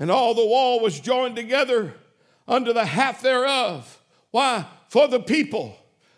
And 0.00 0.10
all 0.10 0.34
the 0.34 0.44
wall 0.44 0.80
was 0.80 0.98
joined 0.98 1.36
together 1.36 1.94
under 2.48 2.72
the 2.72 2.84
half 2.84 3.22
thereof. 3.22 4.02
Why? 4.32 4.66
For 4.88 5.06
the 5.06 5.20
people. 5.20 5.76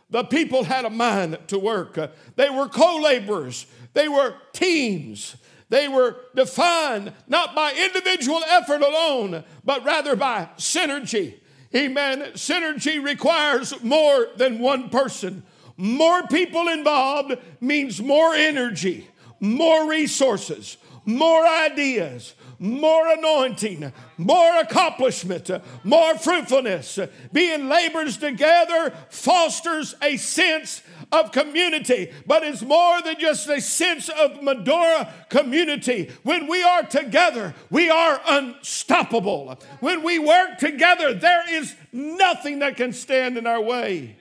The 0.09 0.25
people 0.25 0.65
had 0.65 0.87
a 0.87 0.91
mind 0.91 1.37
to 1.49 1.59
work. 1.59 1.99
They 2.37 2.49
were 2.49 2.67
co 2.67 2.97
laborers, 2.97 3.67
they 3.93 4.09
were 4.09 4.37
teams. 4.55 5.37
They 5.69 5.87
were 5.87 6.17
defined 6.35 7.13
not 7.29 7.55
by 7.55 7.73
individual 7.73 8.43
effort 8.49 8.81
alone, 8.81 9.45
but 9.65 9.85
rather 9.85 10.17
by 10.17 10.49
synergy. 10.57 11.41
Amen. 11.75 12.33
Synergy 12.35 13.03
requires 13.03 13.83
more 13.83 14.29
than 14.37 14.61
one 14.61 14.89
person. 14.89 15.43
More 15.77 16.27
people 16.27 16.69
involved 16.69 17.37
means 17.61 18.03
more 18.03 18.35
energy, 18.35 19.09
more 19.41 19.89
resources, 19.89 20.77
more 21.05 21.47
ideas, 21.47 22.35
more 22.59 23.09
anointing, 23.09 23.93
more 24.19 24.61
accomplishment, 24.61 25.51
more 25.85 26.17
fruitfulness. 26.17 26.99
Being 27.33 27.69
laborers 27.69 28.17
together 28.17 28.93
fosters 29.11 29.95
a 30.01 30.17
sense 30.17 30.83
of 31.11 31.33
community, 31.33 32.13
but 32.27 32.43
it's 32.45 32.63
more 32.63 33.03
than 33.03 33.19
just 33.19 33.49
a 33.49 33.61
sense 33.61 34.09
of 34.09 34.43
Medora 34.43 35.13
community. 35.29 36.11
When 36.23 36.47
we 36.47 36.63
are 36.63 36.85
together, 36.85 37.55
we 37.71 37.91
are 37.91 38.21
unstoppable. 38.27 39.59
When 39.81 40.03
we 40.03 40.19
work 40.19 40.59
together, 40.59 41.13
there 41.15 41.43
is 41.53 41.75
nothing 41.93 42.61
that 42.61 42.77
can 42.77 42.93
stand 42.93 43.37
in 43.37 43.47
our 43.47 43.61
way. 43.61 44.17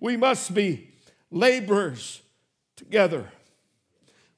We 0.00 0.16
must 0.16 0.52
be 0.52 0.90
laborers 1.30 2.22
together. 2.76 3.32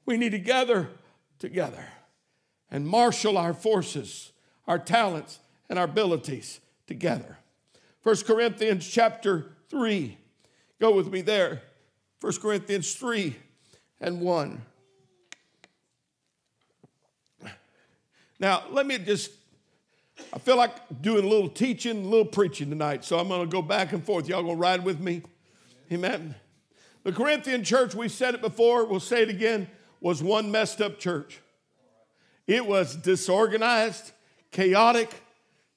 We 0.06 0.16
need 0.16 0.32
to 0.32 0.38
gather 0.38 0.90
together 1.40 1.84
and 2.70 2.86
marshal 2.86 3.36
our 3.36 3.52
forces, 3.52 4.30
our 4.68 4.78
talents, 4.78 5.40
and 5.68 5.78
our 5.78 5.86
abilities 5.86 6.60
together. 6.86 7.38
1 8.04 8.16
Corinthians 8.26 8.86
chapter 8.88 9.52
3. 9.68 10.16
Go 10.80 10.94
with 10.94 11.10
me 11.10 11.22
there. 11.22 11.62
1 12.20 12.32
Corinthians 12.40 12.94
3 12.94 13.36
and 14.00 14.20
1. 14.20 14.62
Now, 18.38 18.62
let 18.70 18.86
me 18.86 18.96
just, 18.98 19.32
I 20.32 20.38
feel 20.38 20.56
like 20.56 20.72
doing 21.02 21.24
a 21.24 21.28
little 21.28 21.48
teaching, 21.48 22.06
a 22.06 22.08
little 22.08 22.24
preaching 22.24 22.70
tonight, 22.70 23.04
so 23.04 23.18
I'm 23.18 23.28
going 23.28 23.42
to 23.42 23.52
go 23.52 23.60
back 23.60 23.92
and 23.92 24.04
forth. 24.04 24.28
Y'all 24.28 24.42
going 24.42 24.56
to 24.56 24.60
ride 24.60 24.84
with 24.84 24.98
me? 25.00 25.22
Amen. 25.92 26.34
The 27.02 27.12
Corinthian 27.12 27.64
church, 27.64 27.94
we 27.94 28.08
said 28.08 28.34
it 28.34 28.40
before, 28.40 28.86
we'll 28.86 29.00
say 29.00 29.22
it 29.22 29.28
again 29.28 29.68
was 30.00 30.22
one 30.22 30.50
messed 30.50 30.80
up 30.80 30.98
church. 30.98 31.40
It 32.46 32.66
was 32.66 32.96
disorganized, 32.96 34.12
chaotic, 34.50 35.10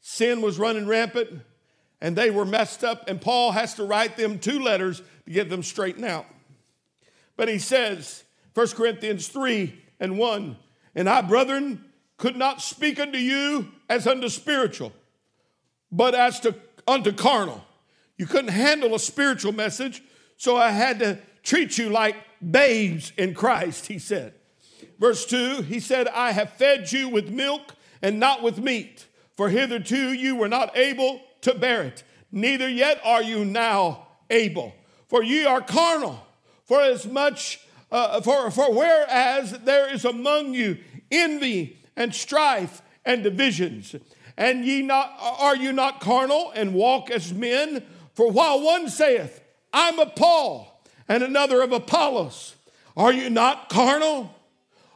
sin 0.01 0.41
was 0.41 0.57
running 0.57 0.87
rampant, 0.87 1.41
and 2.01 2.15
they 2.15 2.31
were 2.31 2.45
messed 2.45 2.83
up. 2.83 3.07
And 3.07 3.21
Paul 3.21 3.51
has 3.51 3.75
to 3.75 3.83
write 3.83 4.17
them 4.17 4.39
two 4.39 4.59
letters 4.59 5.01
to 5.25 5.31
get 5.31 5.49
them 5.49 5.63
straightened 5.63 6.05
out. 6.05 6.25
But 7.35 7.47
he 7.47 7.59
says, 7.59 8.23
1 8.53 8.67
Corinthians 8.69 9.27
3 9.27 9.81
and 9.99 10.17
1, 10.17 10.57
and 10.95 11.09
I, 11.09 11.21
brethren, 11.21 11.85
could 12.17 12.35
not 12.35 12.61
speak 12.61 12.99
unto 12.99 13.17
you 13.17 13.71
as 13.89 14.05
unto 14.05 14.29
spiritual, 14.29 14.93
but 15.91 16.13
as 16.13 16.39
to 16.41 16.55
unto 16.87 17.11
carnal. 17.11 17.63
You 18.17 18.25
couldn't 18.25 18.51
handle 18.51 18.93
a 18.95 18.99
spiritual 18.99 19.53
message, 19.53 20.03
so 20.37 20.55
I 20.55 20.69
had 20.69 20.99
to 20.99 21.19
treat 21.41 21.77
you 21.77 21.89
like 21.89 22.15
babes 22.51 23.13
in 23.17 23.33
Christ, 23.33 23.87
he 23.87 23.99
said. 23.99 24.33
Verse 24.99 25.25
2, 25.25 25.63
he 25.63 25.79
said, 25.79 26.07
I 26.07 26.31
have 26.31 26.53
fed 26.53 26.91
you 26.91 27.09
with 27.09 27.29
milk 27.29 27.75
and 28.01 28.19
not 28.19 28.43
with 28.43 28.57
meat, 28.57 29.07
for 29.35 29.49
hitherto 29.49 30.13
you 30.13 30.35
were 30.35 30.47
not 30.47 30.77
able 30.77 31.21
to 31.41 31.53
bear 31.53 31.83
it, 31.83 32.03
neither 32.31 32.69
yet 32.69 32.99
are 33.03 33.23
you 33.23 33.45
now 33.45 34.07
able. 34.29 34.73
For 35.07 35.23
ye 35.23 35.45
are 35.45 35.61
carnal, 35.61 36.25
for 36.65 36.81
as 36.81 37.05
much, 37.05 37.59
uh, 37.91 38.21
for, 38.21 38.49
for 38.51 38.73
whereas 38.73 39.51
there 39.59 39.93
is 39.93 40.05
among 40.05 40.53
you 40.53 40.77
envy 41.11 41.77
and 41.95 42.13
strife 42.13 42.81
and 43.05 43.23
divisions, 43.23 43.95
and 44.37 44.65
ye 44.65 44.81
not 44.81 45.15
are 45.19 45.55
you 45.55 45.71
not 45.71 45.99
carnal 45.99 46.51
and 46.55 46.73
walk 46.73 47.11
as 47.11 47.33
men? 47.33 47.83
For 48.15 48.31
while 48.31 48.61
one 48.61 48.89
saith, 48.89 49.41
I'm 49.71 49.99
of 49.99 50.15
Paul, 50.15 50.72
and 51.07 51.23
another 51.23 51.61
of 51.61 51.71
Apollos. 51.71 52.55
Are 52.95 53.11
you 53.11 53.29
not 53.29 53.69
carnal? 53.69 54.33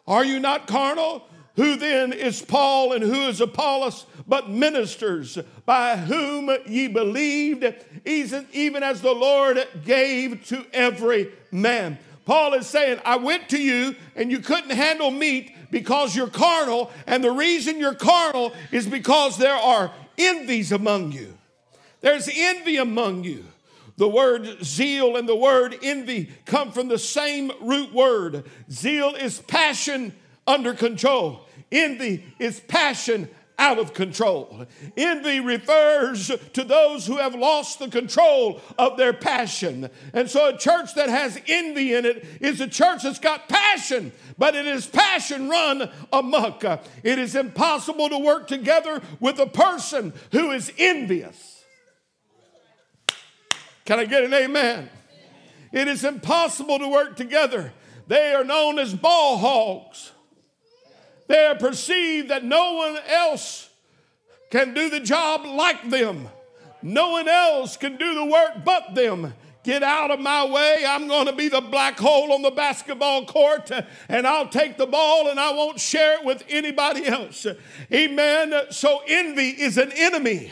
Are 0.06 0.24
you 0.24 0.40
not 0.40 0.68
carnal? 0.68 1.24
Who 1.56 1.76
then 1.76 2.14
is 2.14 2.42
Paul 2.42 2.94
and 2.94 3.04
who 3.04 3.28
is 3.28 3.42
Apollos 3.42 4.06
but 4.28 4.50
ministers 4.50 5.40
by 5.66 5.98
whom 5.98 6.52
ye 6.68 6.88
believed, 6.88 7.66
even 8.06 8.84
as 8.84 9.02
the 9.02 9.14
Lord 9.14 9.68
gave 9.84 10.46
to 10.48 10.66
every 10.72 11.32
man? 11.52 11.98
Paul 12.26 12.54
is 12.54 12.68
saying, 12.68 13.00
I 13.04 13.16
went 13.16 13.50
to 13.50 13.62
you 13.62 13.96
and 14.16 14.30
you 14.30 14.40
couldn't 14.40 14.70
handle 14.70 15.10
meat 15.10 15.52
because 15.72 16.16
you're 16.16 16.28
carnal, 16.28 16.92
and 17.08 17.24
the 17.24 17.32
reason 17.32 17.80
you're 17.80 17.96
carnal 17.96 18.54
is 18.72 18.86
because 18.86 19.38
there 19.38 19.56
are 19.56 19.92
envies 20.18 20.72
among 20.72 21.12
you. 21.12 21.38
There's 22.02 22.30
envy 22.32 22.78
among 22.78 23.24
you. 23.24 23.44
The 23.98 24.08
word 24.08 24.63
zeal 24.63 25.18
and 25.18 25.27
the 25.27 25.36
word 25.36 25.77
envy 25.82 26.32
come 26.46 26.72
from 26.72 26.88
the 26.88 27.00
same 27.00 27.51
root 27.62 27.94
word. 27.94 28.46
Zeal 28.72 29.16
is 29.16 29.39
passion 29.39 30.16
under 30.46 30.74
control, 30.74 31.46
envy 31.72 32.24
is 32.39 32.60
passion 32.60 33.30
out 33.60 33.80
of 33.80 33.94
control. 33.94 34.66
Envy 34.96 35.39
refers 35.39 36.32
to 36.54 36.63
those 36.63 37.08
who 37.08 37.18
have 37.18 37.34
lost 37.34 37.80
the 37.80 37.88
control 37.88 38.62
of 38.77 38.98
their 38.98 39.13
passion. 39.13 39.89
And 40.13 40.30
so, 40.30 40.50
a 40.50 40.58
church 40.58 40.94
that 40.96 41.10
has 41.10 41.42
envy 41.48 41.96
in 41.96 42.06
it 42.06 42.24
is 42.39 42.62
a 42.62 42.68
church 42.68 43.04
that's 43.04 43.20
got 43.20 43.50
passion, 43.50 44.12
but 44.38 44.56
it 44.56 44.68
is 44.68 44.86
passion 44.86 45.50
run 45.50 45.89
amok. 46.13 46.63
It 47.04 47.18
is 47.20 47.36
impossible 47.36 48.10
to 48.10 48.20
work 48.20 48.48
together 48.48 49.01
with 49.20 49.39
a 49.39 49.48
person 49.48 50.13
who 50.32 50.51
is 50.51 50.72
envious. 50.77 51.57
Can 53.88 54.00
I 54.00 54.03
get 54.06 54.25
an 54.25 54.34
amen? 54.34 54.89
It 55.72 55.88
is 55.88 56.03
impossible 56.03 56.77
to 56.77 56.89
work 56.89 57.15
together. 57.15 57.72
They 58.06 58.34
are 58.34 58.44
known 58.44 58.79
as 58.79 58.94
ball 58.94 59.38
hogs. 59.38 60.12
They 61.29 61.46
are 61.46 61.56
perceived 61.56 62.29
that 62.29 62.44
no 62.44 62.74
one 62.74 62.98
else 63.08 63.70
can 64.50 64.74
do 64.74 64.89
the 64.89 65.00
job 65.00 65.46
like 65.46 65.89
them. 65.89 66.27
No 66.82 67.12
one 67.12 67.29
else 67.29 67.77
can 67.77 67.96
do 67.96 68.13
the 68.13 68.25
work 68.25 68.65
but 68.65 68.94
them. 68.94 69.34
Get 69.63 69.84
out 69.84 70.12
of 70.12 70.20
my 70.20 70.46
way. 70.46 70.84
I'm 70.86 71.08
going 71.08 71.27
to 71.27 71.34
be 71.34 71.48
the 71.48 71.62
black 71.62 71.98
hole 71.98 72.34
on 72.34 72.41
the 72.41 72.51
basketball 72.51 73.25
court, 73.25 73.72
and 74.10 74.27
I'll 74.27 74.50
take 74.50 74.75
the 74.75 74.86
ball 74.86 75.29
and 75.29 75.39
I 75.39 75.53
won't 75.53 75.79
share 75.79 76.20
it 76.20 76.25
with 76.25 76.44
anybody 76.50 77.06
else. 77.06 77.48
Amen. 77.94 78.53
So, 78.70 79.01
envy 79.08 79.50
is 79.51 79.77
an 79.77 79.94
enemy 79.96 80.51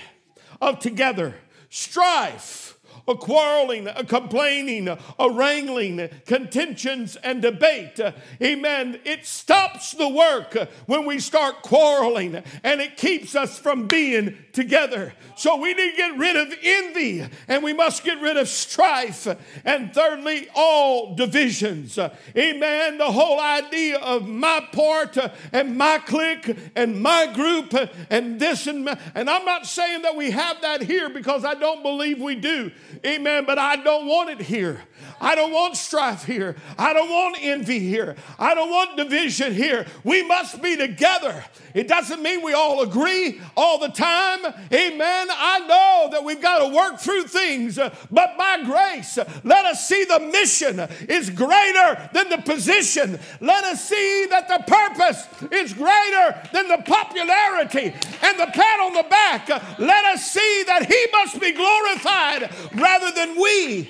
of 0.62 0.80
together. 0.80 1.36
Strife 1.70 2.65
a 3.08 3.16
quarreling, 3.16 3.88
a 3.88 4.04
complaining, 4.04 4.88
a 4.88 5.30
wrangling, 5.30 6.10
contentions, 6.26 7.16
and 7.18 7.42
debate. 7.42 8.00
Amen. 8.42 9.00
It 9.04 9.26
stops 9.26 9.92
the 9.92 10.10
work 10.10 10.58
when 10.86 11.06
we 11.06 11.20
start 11.20 11.62
quarreling 11.62 12.42
and 12.64 12.82
it 12.82 12.98
keeps 12.98 13.36
us 13.36 13.60
from 13.60 13.88
being 13.88 14.38
together. 14.54 15.14
So 15.36 15.58
we 15.58 15.74
need 15.74 15.92
to 15.92 15.98
get 15.98 16.18
rid 16.18 16.36
of 16.36 16.54
envy 16.64 17.28
and 17.48 17.64
we 17.64 17.74
must 17.74 18.04
get 18.04 18.22
rid 18.22 18.38
of 18.38 18.48
strife. 18.48 19.28
And 19.64 19.94
thirdly, 19.94 20.48
all 20.56 21.16
divisions. 21.16 22.00
Amen. 22.38 22.98
The 22.98 23.12
whole 23.12 23.40
idea 23.40 23.98
of 24.00 24.28
my 24.28 24.66
part 24.72 25.18
and 25.52 25.78
my 25.78 26.00
clique 26.00 26.58
and 26.76 27.02
my 27.02 27.32
group 27.34 27.74
and 28.10 28.40
this 28.40 28.68
and 28.68 28.86
my, 28.86 28.98
and 29.14 29.30
I'm 29.30 29.46
not 29.46 29.66
saying 29.66 30.04
that 30.04 30.16
we 30.16 30.32
have 30.32 30.62
that 30.62 30.82
here 30.82 31.10
because 31.10 31.46
I 31.46 31.54
don't 31.54 31.84
believe 31.84 32.22
we 32.22 32.36
do. 32.36 32.72
Amen. 33.06 33.46
But 33.46 33.58
I 33.58 33.78
don't 33.78 34.08
want 34.08 34.30
it 34.30 34.42
here. 34.42 34.82
I 35.20 35.36
don't 35.36 35.52
want 35.52 35.78
strife 35.78 36.26
here. 36.26 36.56
I 36.78 36.94
don't 36.94 37.10
want 37.10 37.38
envy 37.42 37.80
here. 37.80 38.16
I 38.38 38.54
don't 38.54 38.70
want 38.70 38.98
division 38.98 39.54
here. 39.54 39.86
We 40.04 40.24
must 40.24 40.62
be 40.62 40.76
together. 40.76 41.44
It 41.74 41.88
doesn't 41.88 42.22
mean 42.22 42.44
we 42.44 42.54
all 42.54 42.82
agree 42.82 43.42
all 43.56 43.80
the 43.80 43.90
time. 43.90 44.46
Amen. 44.72 45.28
I 45.30 45.60
know 45.68 46.10
that 46.12 46.24
we've 46.24 46.42
got 46.42 46.60
to 46.60 46.74
work 46.74 47.00
through 47.00 47.24
things, 47.24 47.78
uh, 47.78 47.94
but 48.12 48.38
by 48.38 48.64
grace, 48.64 49.18
let 49.44 49.66
us 49.66 49.88
see 49.88 50.06
the 50.06 50.20
mission 50.20 50.80
is 51.10 51.30
greater 51.30 52.10
than 52.14 52.30
the 52.30 52.38
position. 52.38 53.20
Let 53.42 53.64
us 53.66 53.88
see 53.88 54.28
that 54.30 54.48
the 54.48 54.64
purpose 54.66 55.28
is 55.52 55.74
greater 55.74 56.40
than 56.54 56.68
the 56.68 56.82
popularity 56.86 57.94
and 58.22 58.40
the 58.40 58.48
pat 58.54 58.80
on 58.80 58.94
the 58.94 59.06
back. 59.10 59.50
Let 59.80 60.06
us 60.06 60.32
see 60.32 60.64
that 60.68 60.86
He 60.86 61.08
must 61.12 61.40
be 61.40 61.52
glorified 61.52 62.52
rather 62.86 63.12
than 63.12 63.42
we 63.42 63.90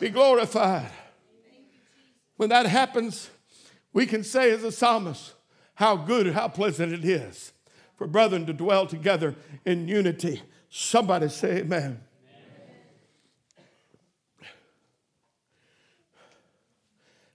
be 0.00 0.08
glorified. 0.08 0.90
When 2.36 2.48
that 2.48 2.66
happens, 2.66 3.30
we 3.92 4.06
can 4.06 4.24
say 4.24 4.50
as 4.50 4.64
a 4.64 4.72
psalmist, 4.72 5.34
how 5.74 5.94
good, 5.94 6.32
how 6.32 6.48
pleasant 6.48 6.92
it 6.92 7.04
is 7.04 7.52
for 7.96 8.06
brethren 8.08 8.44
to 8.46 8.52
dwell 8.52 8.86
together 8.86 9.36
in 9.64 9.86
unity. 9.86 10.42
Somebody 10.68 11.28
say 11.28 11.58
amen. 11.58 12.00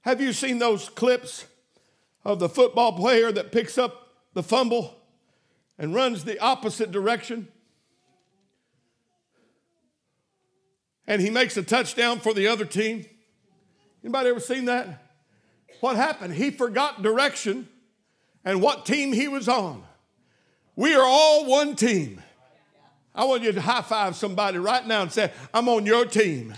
Have 0.01 0.19
you 0.19 0.33
seen 0.33 0.59
those 0.59 0.89
clips 0.89 1.45
of 2.25 2.39
the 2.39 2.49
football 2.49 2.93
player 2.93 3.31
that 3.31 3.51
picks 3.51 3.77
up 3.77 4.15
the 4.33 4.43
fumble 4.43 4.97
and 5.77 5.93
runs 5.93 6.25
the 6.25 6.39
opposite 6.39 6.91
direction? 6.91 7.47
And 11.11 11.21
he 11.21 11.29
makes 11.29 11.57
a 11.57 11.61
touchdown 11.61 12.21
for 12.21 12.33
the 12.33 12.47
other 12.47 12.63
team. 12.63 13.05
Anybody 14.01 14.29
ever 14.29 14.39
seen 14.39 14.63
that? 14.65 15.03
What 15.81 15.97
happened? 15.97 16.33
He 16.33 16.51
forgot 16.51 17.01
direction 17.01 17.67
and 18.45 18.61
what 18.61 18.85
team 18.85 19.11
he 19.11 19.27
was 19.27 19.49
on. 19.49 19.83
We 20.77 20.95
are 20.95 21.03
all 21.03 21.45
one 21.47 21.75
team. 21.75 22.21
I 23.13 23.25
want 23.25 23.43
you 23.43 23.51
to 23.51 23.59
high 23.59 23.81
five 23.81 24.15
somebody 24.15 24.57
right 24.57 24.87
now 24.87 25.01
and 25.01 25.11
say, 25.11 25.33
I'm 25.53 25.67
on 25.67 25.85
your 25.85 26.05
team. 26.05 26.53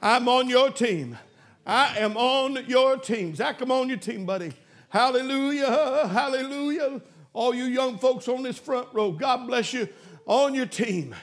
I'm 0.00 0.26
on 0.26 0.48
your 0.48 0.70
team. 0.70 1.18
I 1.66 1.98
am 1.98 2.16
on 2.16 2.64
your 2.66 2.96
team. 2.96 3.34
Zach, 3.34 3.60
I'm 3.60 3.70
on 3.70 3.90
your 3.90 3.98
team, 3.98 4.24
buddy. 4.24 4.54
Hallelujah. 4.88 6.08
Hallelujah. 6.08 7.02
All 7.34 7.54
you 7.54 7.64
young 7.64 7.98
folks 7.98 8.26
on 8.26 8.42
this 8.42 8.58
front 8.58 8.88
row, 8.94 9.12
God 9.12 9.46
bless 9.46 9.74
you. 9.74 9.86
On 10.24 10.54
your 10.54 10.64
team. 10.64 11.14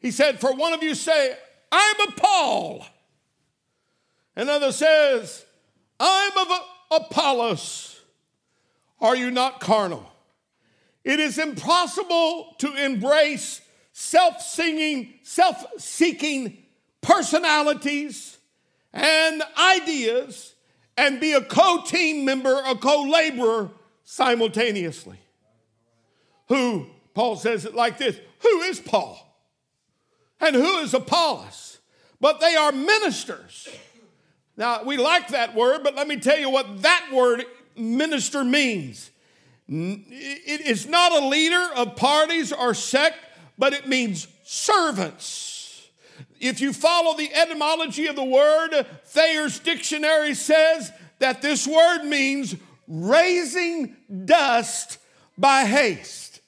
He 0.00 0.10
said, 0.10 0.40
For 0.40 0.54
one 0.54 0.72
of 0.72 0.82
you 0.82 0.94
say, 0.94 1.36
I'm 1.70 2.08
of 2.08 2.16
Paul. 2.16 2.86
Another 4.34 4.72
says, 4.72 5.44
I'm 5.98 6.32
of 6.38 6.48
Apollos. 6.90 8.00
Are 9.00 9.16
you 9.16 9.30
not 9.30 9.60
carnal? 9.60 10.10
It 11.04 11.20
is 11.20 11.38
impossible 11.38 12.54
to 12.58 12.74
embrace 12.74 13.60
self 13.92 14.40
singing, 14.40 15.14
self 15.22 15.64
seeking 15.78 16.58
personalities 17.00 18.38
and 18.92 19.42
ideas 19.56 20.54
and 20.96 21.20
be 21.20 21.32
a 21.32 21.40
co 21.40 21.82
team 21.86 22.24
member, 22.24 22.60
a 22.66 22.74
co 22.74 23.02
laborer 23.02 23.70
simultaneously. 24.04 25.18
Who, 26.48 26.86
Paul 27.14 27.36
says 27.36 27.64
it 27.64 27.74
like 27.74 27.98
this 27.98 28.18
Who 28.40 28.60
is 28.62 28.80
Paul? 28.80 29.26
And 30.40 30.56
who 30.56 30.78
is 30.78 30.94
Apollos? 30.94 31.78
But 32.20 32.40
they 32.40 32.54
are 32.54 32.72
ministers. 32.72 33.68
Now, 34.56 34.82
we 34.84 34.96
like 34.96 35.28
that 35.28 35.54
word, 35.54 35.82
but 35.82 35.94
let 35.94 36.06
me 36.06 36.18
tell 36.18 36.38
you 36.38 36.50
what 36.50 36.82
that 36.82 37.08
word 37.12 37.44
minister 37.76 38.44
means. 38.44 39.10
It 39.68 40.60
is 40.62 40.86
not 40.86 41.12
a 41.12 41.26
leader 41.26 41.68
of 41.76 41.96
parties 41.96 42.52
or 42.52 42.74
sect, 42.74 43.16
but 43.56 43.72
it 43.72 43.86
means 43.86 44.26
servants. 44.42 45.88
If 46.40 46.60
you 46.60 46.72
follow 46.72 47.16
the 47.16 47.32
etymology 47.32 48.06
of 48.06 48.16
the 48.16 48.24
word, 48.24 48.86
Thayer's 49.06 49.58
dictionary 49.60 50.34
says 50.34 50.90
that 51.20 51.40
this 51.40 51.66
word 51.66 52.04
means 52.04 52.56
raising 52.88 53.96
dust 54.24 54.98
by 55.38 55.64
haste. 55.64 56.40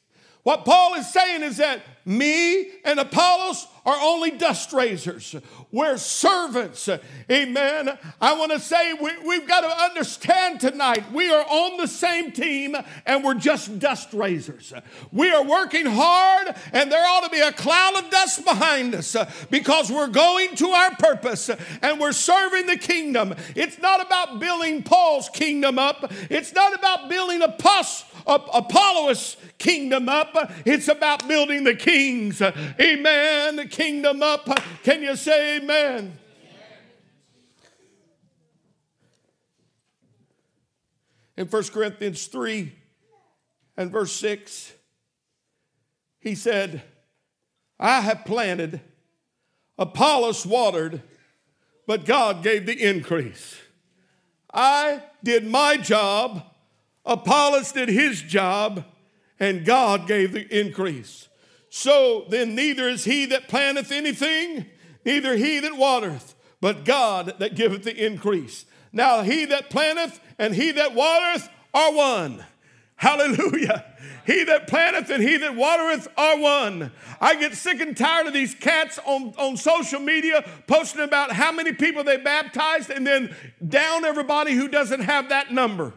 What 0.43 0.65
Paul 0.65 0.95
is 0.95 1.13
saying 1.13 1.43
is 1.43 1.59
that 1.59 1.81
me 2.05 2.71
and 2.85 2.99
Apollos 2.99 3.67
are 3.85 3.97
only 4.01 4.31
dust 4.31 4.73
raisers. 4.73 5.35
We're 5.71 5.97
servants. 5.97 6.89
Amen. 7.31 7.99
I 8.21 8.39
want 8.39 8.53
to 8.53 8.61
say 8.61 8.93
we, 8.95 9.35
have 9.35 9.49
got 9.49 9.63
to 9.63 9.83
understand 9.85 10.61
tonight 10.61 11.11
we 11.13 11.31
are 11.31 11.45
on 11.45 11.79
the 11.79 11.89
same 11.89 12.31
team 12.33 12.77
and 13.07 13.25
we're 13.25 13.35
just 13.35 13.79
dust 13.79 14.13
raisers. 14.13 14.73
We 15.11 15.31
are 15.31 15.45
working 15.45 15.87
hard 15.87 16.55
and 16.73 16.93
there 16.93 17.05
ought 17.05 17.25
to 17.25 17.31
be 17.31 17.41
a 17.41 17.53
cloud 17.53 18.05
of 18.05 18.11
dust 18.11 18.45
behind 18.45 18.95
us 18.95 19.17
because 19.51 19.91
we're 19.91 20.09
going 20.09 20.55
to 20.57 20.69
our 20.69 20.95
purpose 20.97 21.51
and 21.83 21.99
we're 21.99 22.13
serving 22.13 22.67
the 22.67 22.79
kingdom. 22.79 23.35
It's 23.57 23.79
not 23.79 24.05
about 24.05 24.39
building 24.39 24.83
Paul's 24.83 25.29
kingdom 25.29 25.79
up, 25.79 26.13
it's 26.31 26.53
not 26.53 26.75
about 26.75 27.09
building 27.09 27.43
Apollos 27.43 27.73
Apollos 28.27 29.37
kingdom 29.59 30.09
up. 30.09 30.35
It's 30.65 30.89
about 30.89 31.27
building 31.29 31.65
the 31.65 31.75
kings. 31.75 32.41
Amen. 32.43 33.57
The 33.57 33.67
kingdom 33.67 34.23
up. 34.23 34.49
Can 34.83 35.03
you 35.03 35.17
say 35.17 35.59
amen? 35.59 36.19
In 41.37 41.47
1 41.47 41.65
Corinthians 41.65 42.27
3 42.27 42.73
and 43.77 43.91
verse 43.91 44.13
6, 44.13 44.73
he 46.21 46.35
said, 46.35 46.83
I 47.81 48.01
have 48.01 48.25
planted, 48.25 48.81
Apollos 49.79 50.47
watered, 50.47 51.03
but 51.87 52.05
God 52.05 52.43
gave 52.43 52.67
the 52.67 52.81
increase. 52.81 53.57
I 54.55 55.03
did 55.25 55.47
my 55.47 55.79
job 55.79 56.52
Apollos 57.05 57.73
did 57.73 57.89
his 57.89 58.23
job, 58.23 58.85
and 59.41 59.65
God 59.65 60.07
gave 60.07 60.33
the 60.33 60.47
increase. 60.61 61.29
So 61.69 62.27
then, 62.29 62.55
neither 62.55 62.89
is 62.89 63.05
he 63.05 63.27
that 63.27 63.49
planteth 63.49 63.91
anything, 63.91 64.67
neither 65.05 65.37
he 65.37 65.59
that 65.61 65.77
watereth, 65.77 66.35
but 66.61 66.85
God 66.85 67.35
that 67.39 67.55
giveth 67.55 67.83
the 67.83 68.07
increase. 68.07 68.67
Now, 68.93 69.23
he 69.23 69.47
that 69.47 69.71
planteth 69.71 70.21
and 70.39 70.55
he 70.55 70.71
that 70.73 70.95
watereth 70.95 71.49
are 71.73 71.93
one. 71.93 72.45
Hallelujah. 72.97 73.85
He 74.27 74.45
that 74.45 74.69
planteth 74.69 75.11
and 75.11 75.23
he 75.23 75.37
that 75.39 75.57
watereth 75.57 76.07
are 76.17 76.39
one. 76.39 76.93
I 77.21 77.35
get 77.35 77.55
sick 77.55 77.81
and 77.81 77.97
tired 77.97 78.27
of 78.29 78.33
these 78.33 78.55
cats 78.55 79.01
on, 79.05 79.35
on 79.39 79.57
social 79.57 79.99
media 79.99 80.49
posting 80.69 81.01
about 81.01 81.33
how 81.33 81.51
many 81.51 81.73
people 81.73 82.05
they 82.05 82.19
baptized 82.19 82.91
and 82.91 83.05
then 83.07 83.35
down 83.67 84.05
everybody 84.05 84.53
who 84.53 84.69
doesn't 84.69 85.01
have 85.01 85.31
that 85.31 85.51
number. 85.53 85.95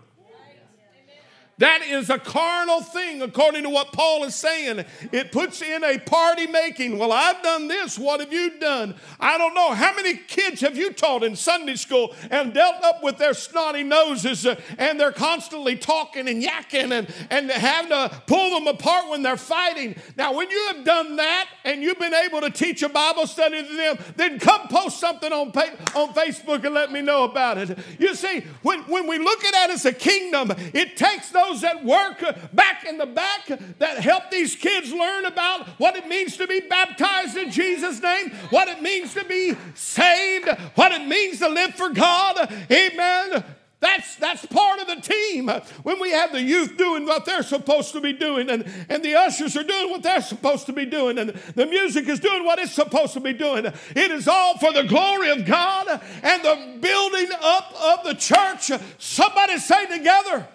That 1.57 1.83
is 1.83 2.09
a 2.09 2.19
carnal 2.19 2.81
thing, 2.81 3.21
according 3.21 3.63
to 3.63 3.69
what 3.69 3.93
Paul 3.93 4.25
is 4.25 4.35
saying. 4.35 4.83
It 5.13 5.31
puts 5.31 5.61
in 5.61 5.85
a 5.85 5.97
party 5.99 6.47
making. 6.47 6.97
Well, 6.97 7.13
I've 7.13 7.41
done 7.41 7.69
this. 7.69 7.97
What 7.97 8.19
have 8.19 8.33
you 8.33 8.59
done? 8.59 8.95
I 9.21 9.37
don't 9.37 9.53
know. 9.53 9.73
How 9.73 9.95
many 9.95 10.17
kids 10.17 10.59
have 10.59 10.75
you 10.75 10.91
taught 10.91 11.23
in 11.23 11.33
Sunday 11.37 11.75
school 11.75 12.13
and 12.29 12.53
dealt 12.53 12.83
up 12.83 13.01
with 13.01 13.17
their 13.17 13.33
snotty 13.33 13.83
noses 13.83 14.45
uh, 14.45 14.59
and 14.77 14.99
they're 14.99 15.13
constantly 15.13 15.77
talking 15.77 16.27
and 16.27 16.43
yakking 16.43 16.91
and, 16.91 17.07
and 17.29 17.49
having 17.49 17.89
to 17.89 18.23
pull 18.27 18.59
them 18.59 18.67
apart 18.67 19.09
when 19.09 19.23
they're 19.23 19.37
fighting? 19.37 19.95
Now, 20.17 20.33
when 20.33 20.49
you 20.49 20.73
have 20.73 20.83
done 20.83 21.15
that 21.15 21.47
and 21.63 21.81
you've 21.81 21.99
been 21.99 22.13
able 22.13 22.41
to 22.41 22.49
teach 22.49 22.83
a 22.83 22.89
Bible 22.89 23.27
study 23.27 23.65
to 23.65 23.75
them, 23.75 23.97
then 24.17 24.39
come 24.39 24.67
post 24.67 24.99
something 24.99 25.31
on, 25.31 25.47
on 25.47 26.13
Facebook 26.13 26.65
and 26.65 26.75
let 26.75 26.91
me 26.91 27.01
know 27.01 27.23
about 27.23 27.57
it. 27.57 27.79
You 27.97 28.13
see, 28.13 28.41
when, 28.61 28.81
when 28.81 29.07
we 29.07 29.19
look 29.19 29.45
at 29.45 29.69
it 29.69 29.73
as 29.73 29.85
a 29.85 29.93
kingdom, 29.93 30.51
it 30.73 30.97
takes 30.97 31.29
those 31.29 31.44
those 31.47 31.61
that 31.61 31.83
work 31.83 32.23
back 32.53 32.85
in 32.85 32.97
the 32.97 33.05
back 33.05 33.47
that 33.79 33.99
help 33.99 34.31
these 34.31 34.55
kids 34.55 34.91
learn 34.91 35.25
about 35.25 35.67
what 35.79 35.95
it 35.95 36.07
means 36.07 36.37
to 36.37 36.47
be 36.47 36.61
baptized 36.61 37.37
in 37.37 37.51
Jesus' 37.51 38.01
name, 38.01 38.31
what 38.49 38.67
it 38.67 38.81
means 38.81 39.13
to 39.13 39.23
be 39.25 39.55
saved, 39.73 40.47
what 40.75 40.91
it 40.91 41.07
means 41.07 41.39
to 41.39 41.49
live 41.49 41.75
for 41.75 41.89
God. 41.89 42.51
Amen. 42.71 43.43
That's, 43.81 44.15
that's 44.15 44.45
part 44.47 44.79
of 44.79 44.87
the 44.87 44.95
team. 44.95 45.47
When 45.83 45.99
we 45.99 46.09
have 46.11 46.31
the 46.31 46.41
youth 46.41 46.75
doing 46.75 47.05
what 47.05 47.25
they're 47.25 47.43
supposed 47.43 47.91
to 47.91 48.01
be 48.01 48.13
doing, 48.13 48.49
and, 48.49 48.65
and 48.89 49.03
the 49.03 49.15
ushers 49.15 49.55
are 49.55 49.63
doing 49.63 49.91
what 49.91 50.01
they're 50.01 50.21
supposed 50.21 50.65
to 50.67 50.73
be 50.73 50.85
doing, 50.85 51.19
and 51.19 51.29
the 51.55 51.65
music 51.67 52.07
is 52.07 52.19
doing 52.19 52.45
what 52.45 52.57
it's 52.57 52.73
supposed 52.73 53.13
to 53.13 53.19
be 53.19 53.33
doing, 53.33 53.65
it 53.65 54.11
is 54.11 54.27
all 54.27 54.57
for 54.57 54.73
the 54.73 54.83
glory 54.83 55.29
of 55.29 55.45
God 55.45 56.01
and 56.23 56.43
the 56.43 56.77
building 56.79 57.27
up 57.41 57.73
of 57.79 58.05
the 58.05 58.15
church. 58.15 58.71
Somebody 58.97 59.57
say 59.57 59.85
together 59.85 60.47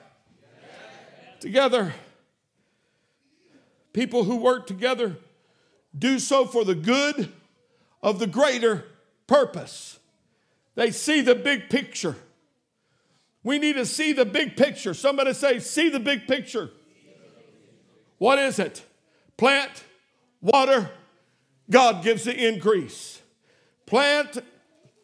together. 1.40 1.94
People 3.92 4.24
who 4.24 4.36
work 4.36 4.66
together 4.66 5.16
do 5.96 6.18
so 6.18 6.46
for 6.46 6.64
the 6.64 6.74
good 6.74 7.32
of 8.02 8.18
the 8.18 8.26
greater 8.26 8.84
purpose. 9.26 9.98
They 10.74 10.90
see 10.90 11.20
the 11.20 11.34
big 11.34 11.68
picture. 11.68 12.16
We 13.42 13.58
need 13.58 13.74
to 13.74 13.86
see 13.86 14.12
the 14.12 14.24
big 14.24 14.56
picture. 14.56 14.94
Somebody 14.94 15.32
say, 15.32 15.58
see 15.58 15.88
the 15.88 16.00
big 16.00 16.26
picture. 16.28 16.70
What 18.18 18.38
is 18.38 18.58
it? 18.58 18.84
Plant, 19.36 19.84
water, 20.40 20.90
God 21.70 22.04
gives 22.04 22.24
the 22.24 22.48
increase. 22.48 23.22
Plant, 23.86 24.38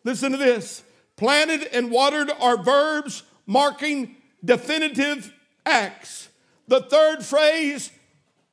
listen 0.05 0.33
to 0.33 0.39
this 0.39 0.83
planted 1.17 1.63
and 1.73 1.91
watered 1.91 2.31
are 2.41 2.63
verbs 2.63 3.23
marking 3.47 4.17
definitive 4.45 5.33
acts. 5.67 6.29
The 6.69 6.81
third 6.81 7.25
phrase, 7.25 7.91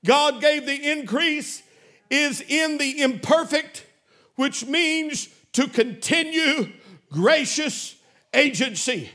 God 0.05 0.41
gave 0.41 0.65
the 0.65 0.91
increase, 0.91 1.63
is 2.09 2.41
in 2.41 2.77
the 2.77 3.01
imperfect, 3.01 3.85
which 4.35 4.65
means 4.65 5.29
to 5.53 5.67
continue 5.67 6.71
gracious 7.09 7.95
agency. 8.33 9.09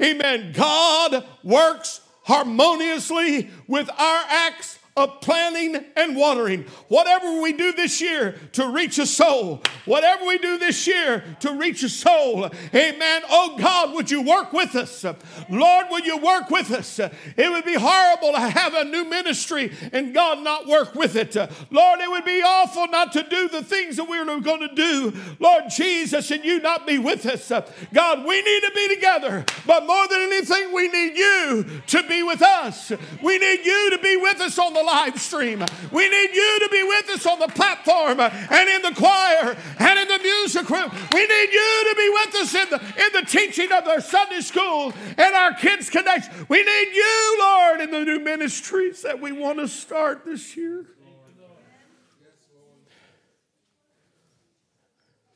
Amen. 0.00 0.52
God 0.52 1.24
works 1.42 2.00
harmoniously 2.24 3.50
with 3.66 3.88
our 3.90 4.24
acts 4.28 4.78
of 4.96 5.20
planting 5.20 5.84
and 5.96 6.16
watering. 6.16 6.64
Whatever 6.86 7.40
we 7.40 7.52
do 7.52 7.72
this 7.72 8.00
year 8.00 8.36
to 8.52 8.68
reach 8.68 8.98
a 8.98 9.06
soul, 9.06 9.60
whatever 9.86 10.24
we 10.24 10.38
do 10.38 10.56
this 10.56 10.86
year 10.86 11.24
to 11.40 11.52
reach 11.54 11.82
a 11.82 11.88
soul, 11.88 12.48
amen. 12.72 13.22
Oh 13.28 13.56
God, 13.58 13.92
would 13.94 14.08
you 14.08 14.22
work 14.22 14.52
with 14.52 14.76
us? 14.76 15.04
Lord, 15.50 15.86
would 15.90 16.06
you 16.06 16.18
work 16.18 16.48
with 16.48 16.70
us? 16.70 17.00
It 17.00 17.50
would 17.50 17.64
be 17.64 17.74
horrible 17.74 18.32
to 18.32 18.40
have 18.40 18.74
a 18.74 18.84
new 18.84 19.04
ministry 19.04 19.72
and 19.92 20.14
God 20.14 20.44
not 20.44 20.68
work 20.68 20.94
with 20.94 21.16
it. 21.16 21.34
Lord, 21.70 22.00
it 22.00 22.10
would 22.10 22.24
be 22.24 22.42
awful 22.42 22.86
not 22.86 23.12
to 23.14 23.24
do 23.24 23.48
the 23.48 23.64
things 23.64 23.96
that 23.96 24.08
we 24.08 24.18
are 24.18 24.24
going 24.24 24.68
to 24.68 24.74
do. 24.74 25.12
Lord 25.40 25.64
Jesus, 25.70 26.30
and 26.30 26.44
you 26.44 26.60
not 26.60 26.86
be 26.86 26.98
with 26.98 27.26
us. 27.26 27.48
God, 27.92 28.24
we 28.24 28.42
need 28.42 28.60
to 28.60 28.72
be 28.72 28.94
together, 28.94 29.44
but 29.66 29.86
more 29.86 30.06
than 30.06 30.20
anything, 30.20 30.72
we 30.72 30.86
need 30.88 31.16
you 31.16 31.82
to 31.88 32.06
be 32.06 32.22
with 32.22 32.42
us. 32.42 32.92
We 33.22 33.38
need 33.38 33.64
you 33.64 33.90
to 33.90 33.98
be 33.98 34.16
with 34.16 34.40
us 34.40 34.56
on 34.58 34.72
the 34.72 34.83
live 34.84 35.20
stream. 35.20 35.64
We 35.92 36.08
need 36.08 36.30
you 36.34 36.58
to 36.60 36.68
be 36.70 36.82
with 36.82 37.10
us 37.10 37.26
on 37.26 37.38
the 37.38 37.48
platform 37.48 38.20
and 38.20 38.68
in 38.68 38.82
the 38.82 38.94
choir 38.94 39.56
and 39.78 39.98
in 39.98 40.08
the 40.08 40.18
music 40.22 40.68
room. 40.70 40.90
We 41.12 41.26
need 41.26 41.52
you 41.52 41.86
to 41.90 41.94
be 41.96 42.08
with 42.10 42.34
us 42.36 42.54
in 42.54 42.70
the, 42.70 42.80
in 42.80 43.22
the 43.22 43.26
teaching 43.26 43.72
of 43.72 43.86
our 43.86 44.00
Sunday 44.00 44.40
school 44.40 44.92
and 45.16 45.34
our 45.34 45.54
kids' 45.54 45.90
connection. 45.90 46.32
We 46.48 46.62
need 46.62 46.94
you, 46.94 47.36
Lord, 47.40 47.80
in 47.80 47.90
the 47.90 48.04
new 48.04 48.20
ministries 48.20 49.02
that 49.02 49.20
we 49.20 49.32
want 49.32 49.58
to 49.58 49.68
start 49.68 50.24
this 50.24 50.56
year. 50.56 50.86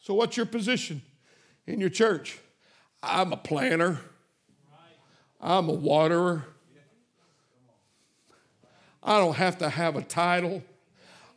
So, 0.01 0.15
what's 0.15 0.39
your 0.39 0.47
position 0.47 1.03
in 1.67 1.81
your 1.81 1.91
church? 1.91 2.39
I'm 3.03 3.33
a 3.33 3.37
planner. 3.37 4.01
I'm 5.39 5.69
a 5.69 5.75
waterer. 5.75 6.47
I 9.03 9.19
don't 9.19 9.37
have 9.37 9.59
to 9.59 9.69
have 9.69 9.97
a 9.97 10.03
title. 10.03 10.63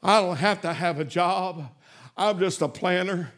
I 0.03 0.19
don't 0.19 0.37
have 0.37 0.61
to 0.61 0.73
have 0.73 0.99
a 0.99 1.05
job. 1.05 1.69
I'm 2.17 2.39
just 2.39 2.61
a 2.61 2.67
planter 2.67 3.31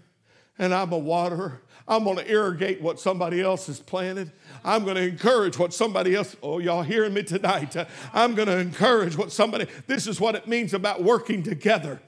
and 0.57 0.73
I'm 0.73 0.91
a 0.91 0.97
waterer. 0.97 1.62
I'm 1.88 2.05
going 2.05 2.17
to 2.17 2.31
irrigate 2.31 2.81
what 2.81 2.99
somebody 2.99 3.41
else 3.41 3.67
has 3.67 3.79
planted. 3.79 4.31
I'm 4.63 4.86
going 4.86 4.95
to 4.95 5.01
encourage 5.01 5.57
what 5.57 5.73
somebody 5.73 6.15
else, 6.15 6.36
oh, 6.41 6.59
y'all 6.59 6.83
hearing 6.83 7.13
me 7.13 7.23
tonight? 7.23 7.75
I'm 8.13 8.36
going 8.36 8.47
to 8.47 8.57
encourage 8.57 9.17
what 9.17 9.31
somebody, 9.31 9.67
this 9.88 10.07
is 10.07 10.19
what 10.19 10.36
it 10.36 10.47
means 10.47 10.73
about 10.73 11.03
working 11.03 11.43
together. 11.43 12.01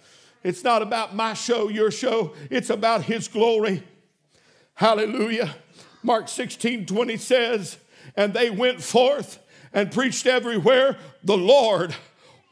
It's 0.43 0.63
not 0.63 0.81
about 0.81 1.15
my 1.15 1.33
show, 1.33 1.67
your 1.67 1.91
show, 1.91 2.33
it's 2.49 2.69
about 2.69 3.03
His 3.03 3.27
glory. 3.27 3.83
Hallelujah. 4.75 5.55
Mark 6.03 6.29
16 6.29 6.85
20 6.85 7.17
says, 7.17 7.77
And 8.15 8.33
they 8.33 8.49
went 8.49 8.81
forth 8.81 9.39
and 9.75 9.91
preached 9.91 10.25
everywhere, 10.25 10.97
the 11.23 11.37
Lord 11.37 11.93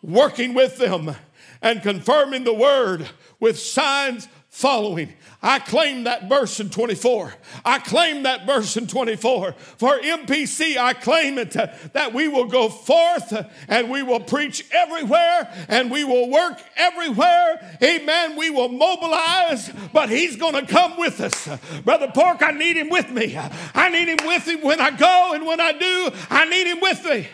working 0.04 0.54
with 0.54 0.78
them 0.78 1.16
and 1.62 1.82
confirming 1.82 2.44
the 2.44 2.54
word 2.54 3.08
with 3.40 3.58
signs 3.58 4.28
following. 4.54 5.12
I 5.42 5.58
claim 5.58 6.04
that 6.04 6.30
verse 6.30 6.60
in 6.60 6.70
24. 6.70 7.34
I 7.66 7.80
claim 7.80 8.22
that 8.22 8.46
verse 8.46 8.78
in 8.78 8.86
24. 8.86 9.54
For 9.78 9.98
MPC, 9.98 10.78
I 10.78 10.94
claim 10.94 11.40
it 11.40 11.58
uh, 11.58 11.68
that 11.94 12.14
we 12.14 12.28
will 12.28 12.46
go 12.46 12.70
forth 12.70 13.34
and 13.68 13.90
we 13.90 14.04
will 14.04 14.20
preach 14.20 14.64
everywhere 14.72 15.52
and 15.68 15.90
we 15.90 16.04
will 16.04 16.30
work 16.30 16.62
everywhere. 16.76 17.78
Amen. 17.82 18.38
We 18.38 18.52
will 18.52 18.70
mobilize, 18.70 19.72
but 19.92 20.12
He's 20.12 20.36
going 20.36 20.54
to 20.54 20.72
come 20.72 21.00
with 21.00 21.20
us. 21.20 21.50
Brother 21.84 22.12
Pork, 22.14 22.44
I 22.44 22.52
need 22.52 22.78
Him 22.78 22.90
with 22.90 23.10
me. 23.10 23.36
I 23.74 23.90
need 23.90 24.08
Him 24.08 24.28
with 24.28 24.46
me 24.46 24.58
when 24.58 24.80
I 24.80 24.92
go 24.92 25.32
and 25.34 25.48
when 25.48 25.60
I 25.60 25.72
do, 25.72 26.12
I 26.30 26.46
need 26.46 26.68
Him 26.68 26.80
with 26.80 27.04
me. 27.06 27.28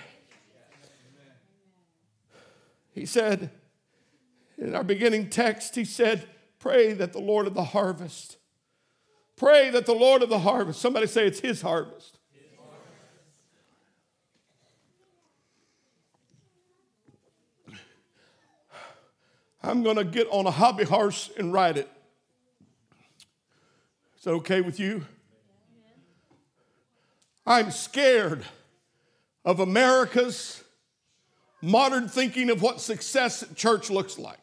He 2.94 3.06
said, 3.06 3.52
in 4.58 4.74
our 4.74 4.86
beginning 4.86 5.30
text, 5.30 5.76
he 5.76 5.84
said, 5.84 6.26
Pray 6.60 6.94
that 6.94 7.14
the 7.14 7.20
Lord 7.20 7.48
of 7.48 7.54
the 7.54 7.64
harvest, 7.64 8.38
pray 9.38 9.70
that 9.70 9.86
the 9.86 9.94
Lord 9.94 10.22
of 10.22 10.30
the 10.30 10.40
harvest, 10.40 10.82
somebody 10.82 11.08
say 11.08 11.26
it's 11.26 11.40
his 11.40 11.62
harvest. 11.62 12.20
I'm 19.62 19.84
going 19.84 19.98
to 19.98 20.04
get 20.04 20.28
on 20.32 20.46
a 20.46 20.52
hobby 20.52 20.84
horse 20.84 21.30
and 21.38 21.52
ride 21.52 21.78
it. 21.78 21.90
Is 24.18 24.24
that 24.24 24.32
okay 24.32 24.62
with 24.62 24.80
you? 24.80 25.06
I'm 27.46 27.72
scared 27.72 28.46
of 29.44 29.60
America's 29.60 30.64
modern 31.62 32.08
thinking 32.08 32.50
of 32.50 32.62
what 32.62 32.80
success 32.80 33.44
at 33.44 33.56
church 33.56 33.90
looks 33.90 34.20
like 34.20 34.40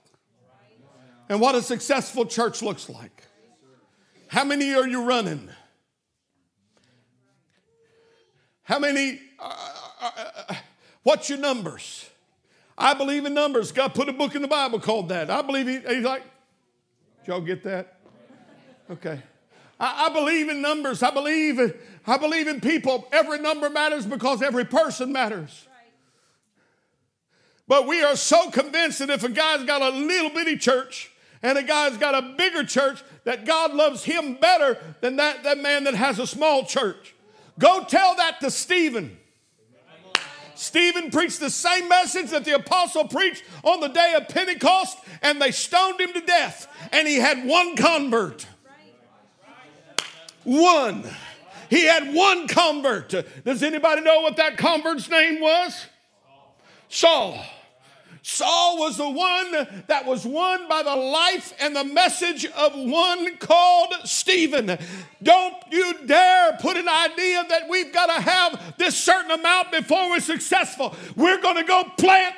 and 1.29 1.41
what 1.41 1.55
a 1.55 1.62
successful 1.62 2.27
church 2.27 2.62
looks 2.62 2.89
like. 2.89 3.23
How 4.29 4.45
many 4.45 4.75
are 4.75 4.87
you 4.87 5.03
running? 5.05 5.49
How 8.62 8.79
many? 8.79 9.21
Uh, 9.39 9.55
uh, 10.01 10.11
uh, 10.49 10.55
what's 11.03 11.29
your 11.29 11.39
numbers? 11.39 12.09
I 12.77 12.95
believe 12.95 13.25
in 13.25 13.33
numbers. 13.33 13.73
God 13.73 13.95
put 13.95 14.09
a 14.09 14.12
book 14.12 14.35
in 14.35 14.43
the 14.43 14.49
Bible 14.49 14.81
called 14.81 15.09
that. 15.11 15.31
I 15.31 15.43
believe 15.43 15.67
he, 15.67 15.79
he's 15.95 16.05
like, 16.05 16.23
y'all 17.27 17.41
get 17.41 17.62
that? 17.65 17.99
Okay. 18.91 19.23
I, 19.79 20.07
I 20.07 20.09
believe 20.12 20.49
in 20.49 20.61
numbers. 20.61 21.03
I 21.03 21.11
believe, 21.11 21.61
I 22.07 22.19
believe 22.19 22.49
in 22.49 22.61
people. 22.61 23.07
Every 23.12 23.39
number 23.39 23.71
matters 23.71 24.05
because 24.05 24.43
every 24.43 24.65
person 24.65 25.12
matters. 25.12 25.69
But 27.69 27.87
we 27.87 28.03
are 28.03 28.17
so 28.17 28.51
convinced 28.51 28.99
that 29.01 29.11
if 29.11 29.25
a 29.25 29.29
guy's 29.29 29.65
got 29.65 29.83
a 29.83 29.97
little 29.97 30.31
bitty 30.31 30.57
church 30.57 31.12
and 31.47 31.57
a 31.57 31.63
guy's 31.63 31.97
got 31.97 32.17
a 32.17 32.35
bigger 32.37 32.65
church, 32.65 33.05
that 33.23 33.47
God 33.47 33.73
loves 33.73 34.03
him 34.03 34.35
better 34.35 34.77
than 35.01 35.15
that, 35.17 35.45
that 35.45 35.59
man 35.59 35.85
that 35.85 35.95
has 35.95 36.19
a 36.19 36.27
small 36.27 36.65
church. 36.65 37.15
Go 37.57 37.85
tell 37.85 38.17
that 38.17 38.41
to 38.41 38.51
Stephen. 38.51 39.17
Stephen 40.57 41.13
preached 41.13 41.39
the 41.39 41.51
same 41.51 41.89
message 41.89 42.31
that 42.31 42.45
the 42.45 42.57
apostle 42.57 43.07
preached 43.07 43.45
on 43.63 43.79
the 43.79 43.87
day 43.87 44.15
of 44.17 44.27
Pentecost, 44.27 44.99
and 45.23 45.41
they 45.41 45.53
stoned 45.53 46.01
him 46.01 46.13
to 46.15 46.21
death. 46.21 46.67
And 46.91 47.07
he 47.07 47.15
had 47.15 47.47
one 47.47 47.77
convert. 47.77 48.45
One. 50.43 51.05
He 51.71 51.85
had 51.85 52.13
one 52.13 52.49
convert. 52.49 53.15
Does 53.45 53.63
anybody 53.63 54.01
know 54.01 54.23
what 54.23 54.37
that 54.39 54.57
convert's 54.57 55.09
name 55.09 55.41
was? 55.41 55.87
Saul. 56.89 57.39
Saul 58.29 58.79
was 58.79 58.97
the 58.97 59.09
one 59.09 59.85
that 59.87 60.05
was 60.05 60.27
won 60.27 60.69
by 60.69 60.83
the 60.83 60.97
life 60.97 61.55
and 61.61 61.77
the 61.77 61.85
message 61.85 62.45
of 62.45 62.73
one 62.75 63.37
called 63.37 63.95
Stephen. 64.03 64.77
Don't 65.23 65.55
you 65.71 65.95
dare 66.07 66.55
put 66.61 66.77
an 66.77 66.89
idea 66.89 67.45
that 67.49 67.69
we've 67.69 67.93
got 67.93 68.07
to 68.07 68.21
have 68.21 68.75
this 68.79 68.99
certain 68.99 69.31
amount 69.31 69.71
before 69.71 70.11
we're 70.11 70.19
successful. 70.19 70.93
We're 71.15 71.41
going 71.41 71.55
to 71.55 71.62
go 71.62 71.85
plant, 71.97 72.35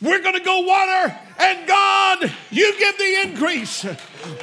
we're 0.00 0.22
going 0.22 0.36
to 0.36 0.44
go 0.44 0.60
water, 0.60 1.18
and 1.40 1.66
God, 1.66 2.32
you 2.52 2.78
give 2.78 2.96
the 2.96 3.22
increase. 3.24 3.84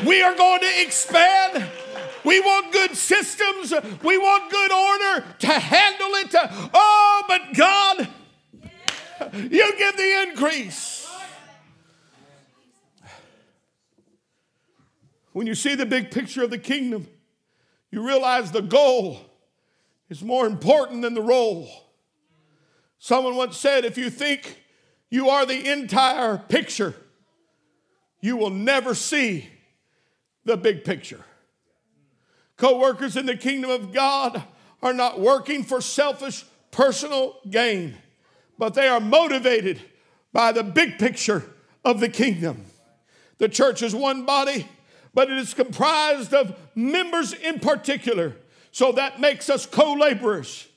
We 0.05 0.21
are 0.21 0.35
going 0.35 0.59
to 0.59 0.81
expand. 0.81 1.69
We 2.25 2.41
want 2.41 2.73
good 2.73 2.97
systems. 2.97 3.73
We 4.03 4.17
want 4.17 4.51
good 4.51 4.71
order 4.73 5.25
to 5.39 5.47
handle 5.47 6.15
it. 6.15 6.35
Oh, 6.73 7.23
but 7.29 7.53
God, 7.55 8.09
you 9.33 9.77
give 9.77 9.97
the 9.97 10.27
increase. 10.29 11.07
When 15.33 15.47
you 15.47 15.55
see 15.55 15.75
the 15.75 15.85
big 15.85 16.11
picture 16.11 16.43
of 16.43 16.49
the 16.49 16.57
kingdom, 16.57 17.07
you 17.89 18.05
realize 18.05 18.51
the 18.51 18.61
goal 18.61 19.19
is 20.09 20.21
more 20.21 20.45
important 20.45 21.01
than 21.03 21.13
the 21.13 21.21
role. 21.21 21.69
Someone 22.99 23.35
once 23.35 23.57
said 23.57 23.85
if 23.85 23.97
you 23.97 24.09
think 24.09 24.59
you 25.09 25.29
are 25.29 25.45
the 25.45 25.71
entire 25.71 26.37
picture, 26.37 26.95
you 28.19 28.37
will 28.37 28.49
never 28.49 28.93
see 28.93 29.49
the 30.45 30.57
big 30.57 30.83
picture. 30.83 31.23
Co 32.57 32.77
workers 32.77 33.15
in 33.15 33.25
the 33.25 33.37
kingdom 33.37 33.71
of 33.71 33.93
God 33.93 34.43
are 34.81 34.93
not 34.93 35.19
working 35.19 35.63
for 35.63 35.81
selfish 35.81 36.45
personal 36.71 37.37
gain 37.49 37.97
but 38.61 38.75
they 38.75 38.87
are 38.87 38.99
motivated 38.99 39.81
by 40.31 40.51
the 40.51 40.61
big 40.61 40.99
picture 40.99 41.43
of 41.83 41.99
the 41.99 42.07
kingdom. 42.07 42.63
The 43.39 43.49
church 43.49 43.81
is 43.81 43.95
one 43.95 44.23
body, 44.23 44.67
but 45.15 45.31
it 45.31 45.39
is 45.39 45.55
comprised 45.55 46.31
of 46.31 46.55
members 46.75 47.33
in 47.33 47.59
particular. 47.59 48.35
So 48.71 48.91
that 48.91 49.19
makes 49.19 49.49
us 49.49 49.65
co 49.65 49.93
laborers. 49.93 50.67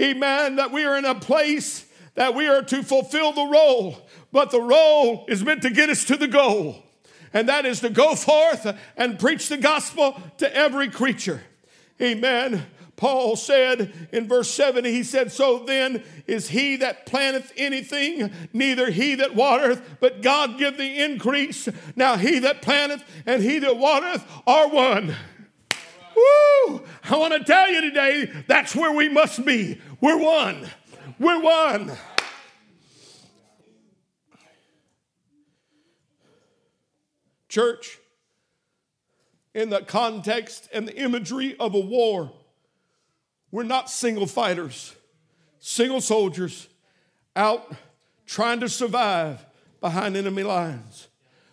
Amen. 0.00 0.56
That 0.56 0.72
we 0.72 0.84
are 0.84 0.98
in 0.98 1.04
a 1.04 1.14
place 1.14 1.86
that 2.16 2.34
we 2.34 2.48
are 2.48 2.60
to 2.62 2.82
fulfill 2.82 3.30
the 3.30 3.46
role, 3.46 4.08
but 4.32 4.50
the 4.50 4.60
role 4.60 5.24
is 5.28 5.44
meant 5.44 5.62
to 5.62 5.70
get 5.70 5.90
us 5.90 6.04
to 6.06 6.16
the 6.16 6.26
goal. 6.26 6.82
And 7.32 7.48
that 7.48 7.64
is 7.66 7.78
to 7.82 7.88
go 7.88 8.16
forth 8.16 8.66
and 8.96 9.16
preach 9.16 9.48
the 9.48 9.58
gospel 9.58 10.20
to 10.38 10.56
every 10.56 10.90
creature. 10.90 11.40
Amen. 12.02 12.66
Paul 12.98 13.36
said 13.36 14.08
in 14.10 14.26
verse 14.26 14.50
7, 14.50 14.84
he 14.84 15.04
said, 15.04 15.30
So 15.30 15.60
then 15.60 16.02
is 16.26 16.48
he 16.48 16.74
that 16.76 17.06
planteth 17.06 17.52
anything, 17.56 18.32
neither 18.52 18.90
he 18.90 19.14
that 19.14 19.36
watereth, 19.36 19.80
but 20.00 20.20
God 20.20 20.58
give 20.58 20.76
the 20.76 21.04
increase. 21.04 21.68
Now 21.94 22.16
he 22.16 22.40
that 22.40 22.60
planteth 22.60 23.04
and 23.24 23.40
he 23.40 23.60
that 23.60 23.76
watereth 23.76 24.26
are 24.48 24.68
one. 24.68 25.14
Woo! 26.16 26.82
I 27.08 27.16
want 27.16 27.34
to 27.34 27.44
tell 27.44 27.70
you 27.70 27.82
today, 27.82 28.32
that's 28.48 28.74
where 28.74 28.92
we 28.92 29.08
must 29.08 29.44
be. 29.44 29.80
We're 30.00 30.18
one. 30.18 30.68
We're 31.20 31.40
one. 31.40 31.92
Church, 37.48 38.00
in 39.54 39.70
the 39.70 39.82
context 39.82 40.68
and 40.72 40.88
the 40.88 40.96
imagery 40.96 41.56
of 41.58 41.76
a 41.76 41.80
war, 41.80 42.32
we're 43.50 43.62
not 43.62 43.90
single 43.90 44.26
fighters, 44.26 44.94
single 45.58 46.00
soldiers 46.00 46.68
out 47.34 47.72
trying 48.26 48.60
to 48.60 48.68
survive 48.68 49.44
behind 49.80 50.16
enemy 50.16 50.42
lines, 50.42 51.08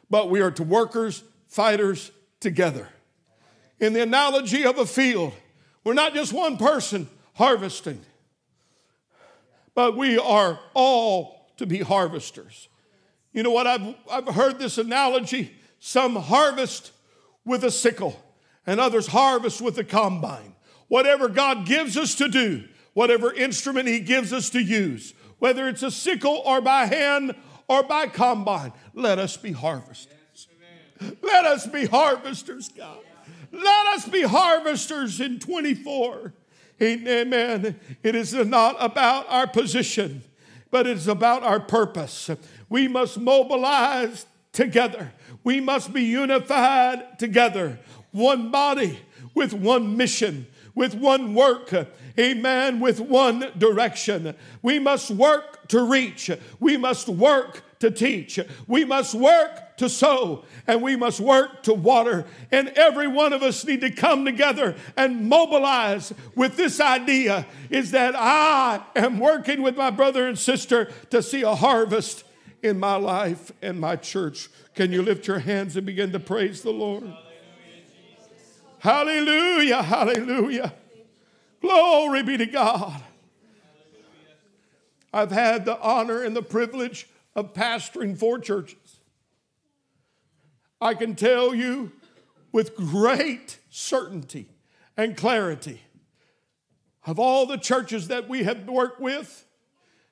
but 0.09 0.29
we 0.29 0.41
are 0.41 0.51
to 0.51 0.63
workers, 0.63 1.23
fighters 1.47 2.11
together. 2.39 2.89
In 3.79 3.93
the 3.93 4.01
analogy 4.01 4.65
of 4.65 4.77
a 4.77 4.85
field, 4.85 5.33
we're 5.83 5.93
not 5.93 6.13
just 6.13 6.33
one 6.33 6.57
person 6.57 7.07
harvesting, 7.33 8.01
but 9.73 9.95
we 9.95 10.17
are 10.17 10.59
all 10.73 11.51
to 11.57 11.65
be 11.65 11.79
harvesters. 11.79 12.67
You 13.31 13.43
know 13.43 13.51
what? 13.51 13.67
I've, 13.67 13.95
I've 14.09 14.27
heard 14.33 14.59
this 14.59 14.77
analogy. 14.77 15.53
Some 15.79 16.15
harvest 16.15 16.91
with 17.45 17.63
a 17.63 17.71
sickle, 17.71 18.19
and 18.65 18.79
others 18.79 19.07
harvest 19.07 19.61
with 19.61 19.77
a 19.77 19.83
combine 19.83 20.55
whatever 20.87 21.29
God 21.29 21.65
gives 21.65 21.97
us 21.97 22.15
to 22.15 22.27
do, 22.27 22.63
whatever 22.93 23.33
instrument 23.33 23.87
He 23.87 23.99
gives 23.99 24.31
us 24.33 24.49
to 24.51 24.59
use, 24.59 25.13
whether 25.39 25.67
it's 25.67 25.83
a 25.83 25.91
sickle 25.91 26.41
or 26.45 26.61
by 26.61 26.85
hand 26.85 27.35
or 27.67 27.83
by 27.83 28.07
combine, 28.07 28.73
let 28.93 29.19
us 29.19 29.37
be 29.37 29.51
harvesters. 29.51 30.47
Let 31.21 31.45
us 31.45 31.67
be 31.67 31.85
harvesters, 31.85 32.69
God. 32.69 32.99
Let 33.51 33.87
us 33.87 34.07
be 34.07 34.21
harvesters 34.21 35.19
in 35.19 35.39
24. 35.39 36.33
Amen. 36.81 37.79
It 38.03 38.15
is 38.15 38.33
not 38.33 38.75
about 38.79 39.25
our 39.29 39.47
position, 39.47 40.23
but 40.71 40.87
it's 40.87 41.07
about 41.07 41.43
our 41.43 41.59
purpose. 41.59 42.29
We 42.69 42.87
must 42.87 43.17
mobilize 43.17 44.25
together. 44.51 45.13
We 45.43 45.61
must 45.61 45.93
be 45.93 46.03
unified 46.03 47.19
together. 47.19 47.79
One 48.11 48.51
body 48.51 48.99
with 49.33 49.53
one 49.53 49.95
mission 49.95 50.47
with 50.75 50.93
one 50.93 51.33
work. 51.33 51.73
Amen. 52.19 52.79
With 52.79 52.99
one 52.99 53.51
direction. 53.57 54.35
We 54.61 54.77
must 54.77 55.09
work 55.09 55.67
to 55.69 55.81
reach. 55.81 56.29
We 56.59 56.77
must 56.77 57.07
work 57.07 57.63
to 57.79 57.91
teach. 57.91 58.39
We 58.67 58.85
must 58.85 59.15
work 59.15 59.77
to 59.77 59.89
sow 59.89 60.45
and 60.67 60.81
we 60.81 60.95
must 60.95 61.19
work 61.19 61.63
to 61.63 61.73
water. 61.73 62.25
And 62.51 62.69
every 62.69 63.07
one 63.07 63.33
of 63.33 63.43
us 63.43 63.65
need 63.65 63.81
to 63.81 63.89
come 63.89 64.25
together 64.25 64.75
and 64.95 65.27
mobilize 65.27 66.13
with 66.35 66.55
this 66.55 66.79
idea 66.79 67.45
is 67.69 67.91
that 67.91 68.15
I 68.15 68.81
am 68.95 69.19
working 69.19 69.61
with 69.61 69.75
my 69.75 69.89
brother 69.89 70.27
and 70.27 70.37
sister 70.37 70.91
to 71.09 71.21
see 71.21 71.41
a 71.41 71.55
harvest 71.55 72.23
in 72.63 72.79
my 72.79 72.95
life 72.95 73.51
and 73.61 73.79
my 73.79 73.95
church. 73.95 74.49
Can 74.73 74.91
you 74.91 75.01
lift 75.01 75.27
your 75.27 75.39
hands 75.39 75.75
and 75.77 75.85
begin 75.85 76.11
to 76.13 76.19
praise 76.19 76.61
the 76.61 76.71
Lord? 76.71 77.11
Hallelujah, 78.85 79.81
hallelujah. 79.81 80.71
Glory 81.59 82.21
be 82.21 82.37
to 82.37 82.45
God. 82.45 83.01
I've 85.11 85.31
had 85.31 85.65
the 85.65 85.79
honor 85.79 86.21
and 86.21 86.35
the 86.35 86.43
privilege 86.43 87.07
of 87.35 87.55
pastoring 87.55 88.15
four 88.15 88.37
churches. 88.37 88.99
I 90.79 90.93
can 90.93 91.15
tell 91.15 91.55
you 91.55 91.93
with 92.51 92.75
great 92.75 93.57
certainty 93.71 94.49
and 94.95 95.17
clarity 95.17 95.81
of 97.07 97.17
all 97.17 97.47
the 97.47 97.57
churches 97.57 98.09
that 98.09 98.29
we 98.29 98.43
have 98.43 98.67
worked 98.67 99.01
with, 99.01 99.47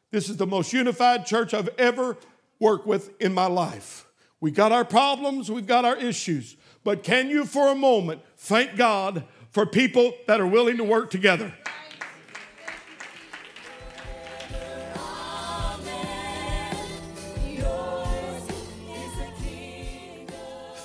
this 0.09 0.29
is 0.29 0.37
the 0.37 0.47
most 0.47 0.73
unified 0.73 1.27
church 1.27 1.53
I've 1.53 1.69
ever 1.77 2.17
worked 2.59 2.87
with 2.87 3.11
in 3.21 3.35
my 3.35 3.45
life. 3.45 4.07
We 4.41 4.49
got 4.49 4.71
our 4.71 4.83
problems, 4.83 5.51
we've 5.51 5.67
got 5.67 5.85
our 5.85 5.95
issues, 5.95 6.57
but 6.83 7.03
can 7.03 7.29
you, 7.29 7.45
for 7.45 7.69
a 7.69 7.75
moment, 7.75 8.21
thank 8.37 8.75
God 8.75 9.23
for 9.51 9.65
people 9.65 10.13
that 10.27 10.41
are 10.41 10.47
willing 10.47 10.77
to 10.77 10.83
work 10.83 11.09
together? 11.09 11.53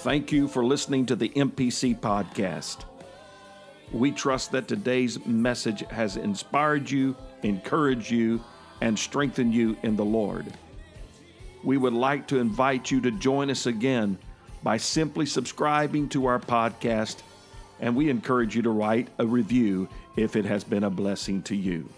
Thank 0.03 0.31
you 0.33 0.49
for 0.49 0.65
listening 0.65 1.07
to 1.07 1.17
the 1.17 1.29
MPC 1.31 1.99
podcast. 1.99 2.85
We 3.93 4.13
trust 4.13 4.53
that 4.53 4.69
today's 4.69 5.25
message 5.27 5.81
has 5.91 6.17
inspired 6.17 6.91
you, 6.91 7.17
encouraged 7.43 8.11
you, 8.11 8.43
and 8.81 8.99
strengthened 8.99 9.53
you 9.53 9.77
in 9.83 9.97
the 9.97 10.05
Lord. 10.05 10.47
We 11.65 11.77
would 11.77 11.93
like 11.93 12.29
to 12.29 12.39
invite 12.39 12.91
you 12.91 13.01
to 13.01 13.11
join 13.11 13.51
us 13.51 13.67
again 13.67 14.19
by 14.63 14.77
simply 14.77 15.27
subscribing 15.27 16.09
to 16.11 16.27
our 16.27 16.39
podcast, 16.39 17.23
and 17.81 17.95
we 17.95 18.11
encourage 18.11 18.57
you 18.57 18.63
to 18.63 18.71
write 18.71 19.09
a 19.19 19.27
review 19.27 19.89
if 20.17 20.37
it 20.37 20.45
has 20.45 20.65
been 20.65 20.85
a 20.85 20.91
blessing 20.91 21.43
to 21.43 21.57
you. 21.57 21.89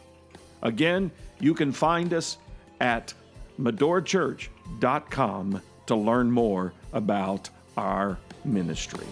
Again, 0.63 1.11
you 1.39 1.55
can 1.55 1.73
find 1.73 2.13
us 2.13 2.39
at 2.81 3.15
medorachurch.com 3.61 5.63
to 5.87 5.97
learn 5.97 6.31
more 6.31 6.73
about 6.93 7.49
our 7.77 8.19
ministry. 8.45 9.07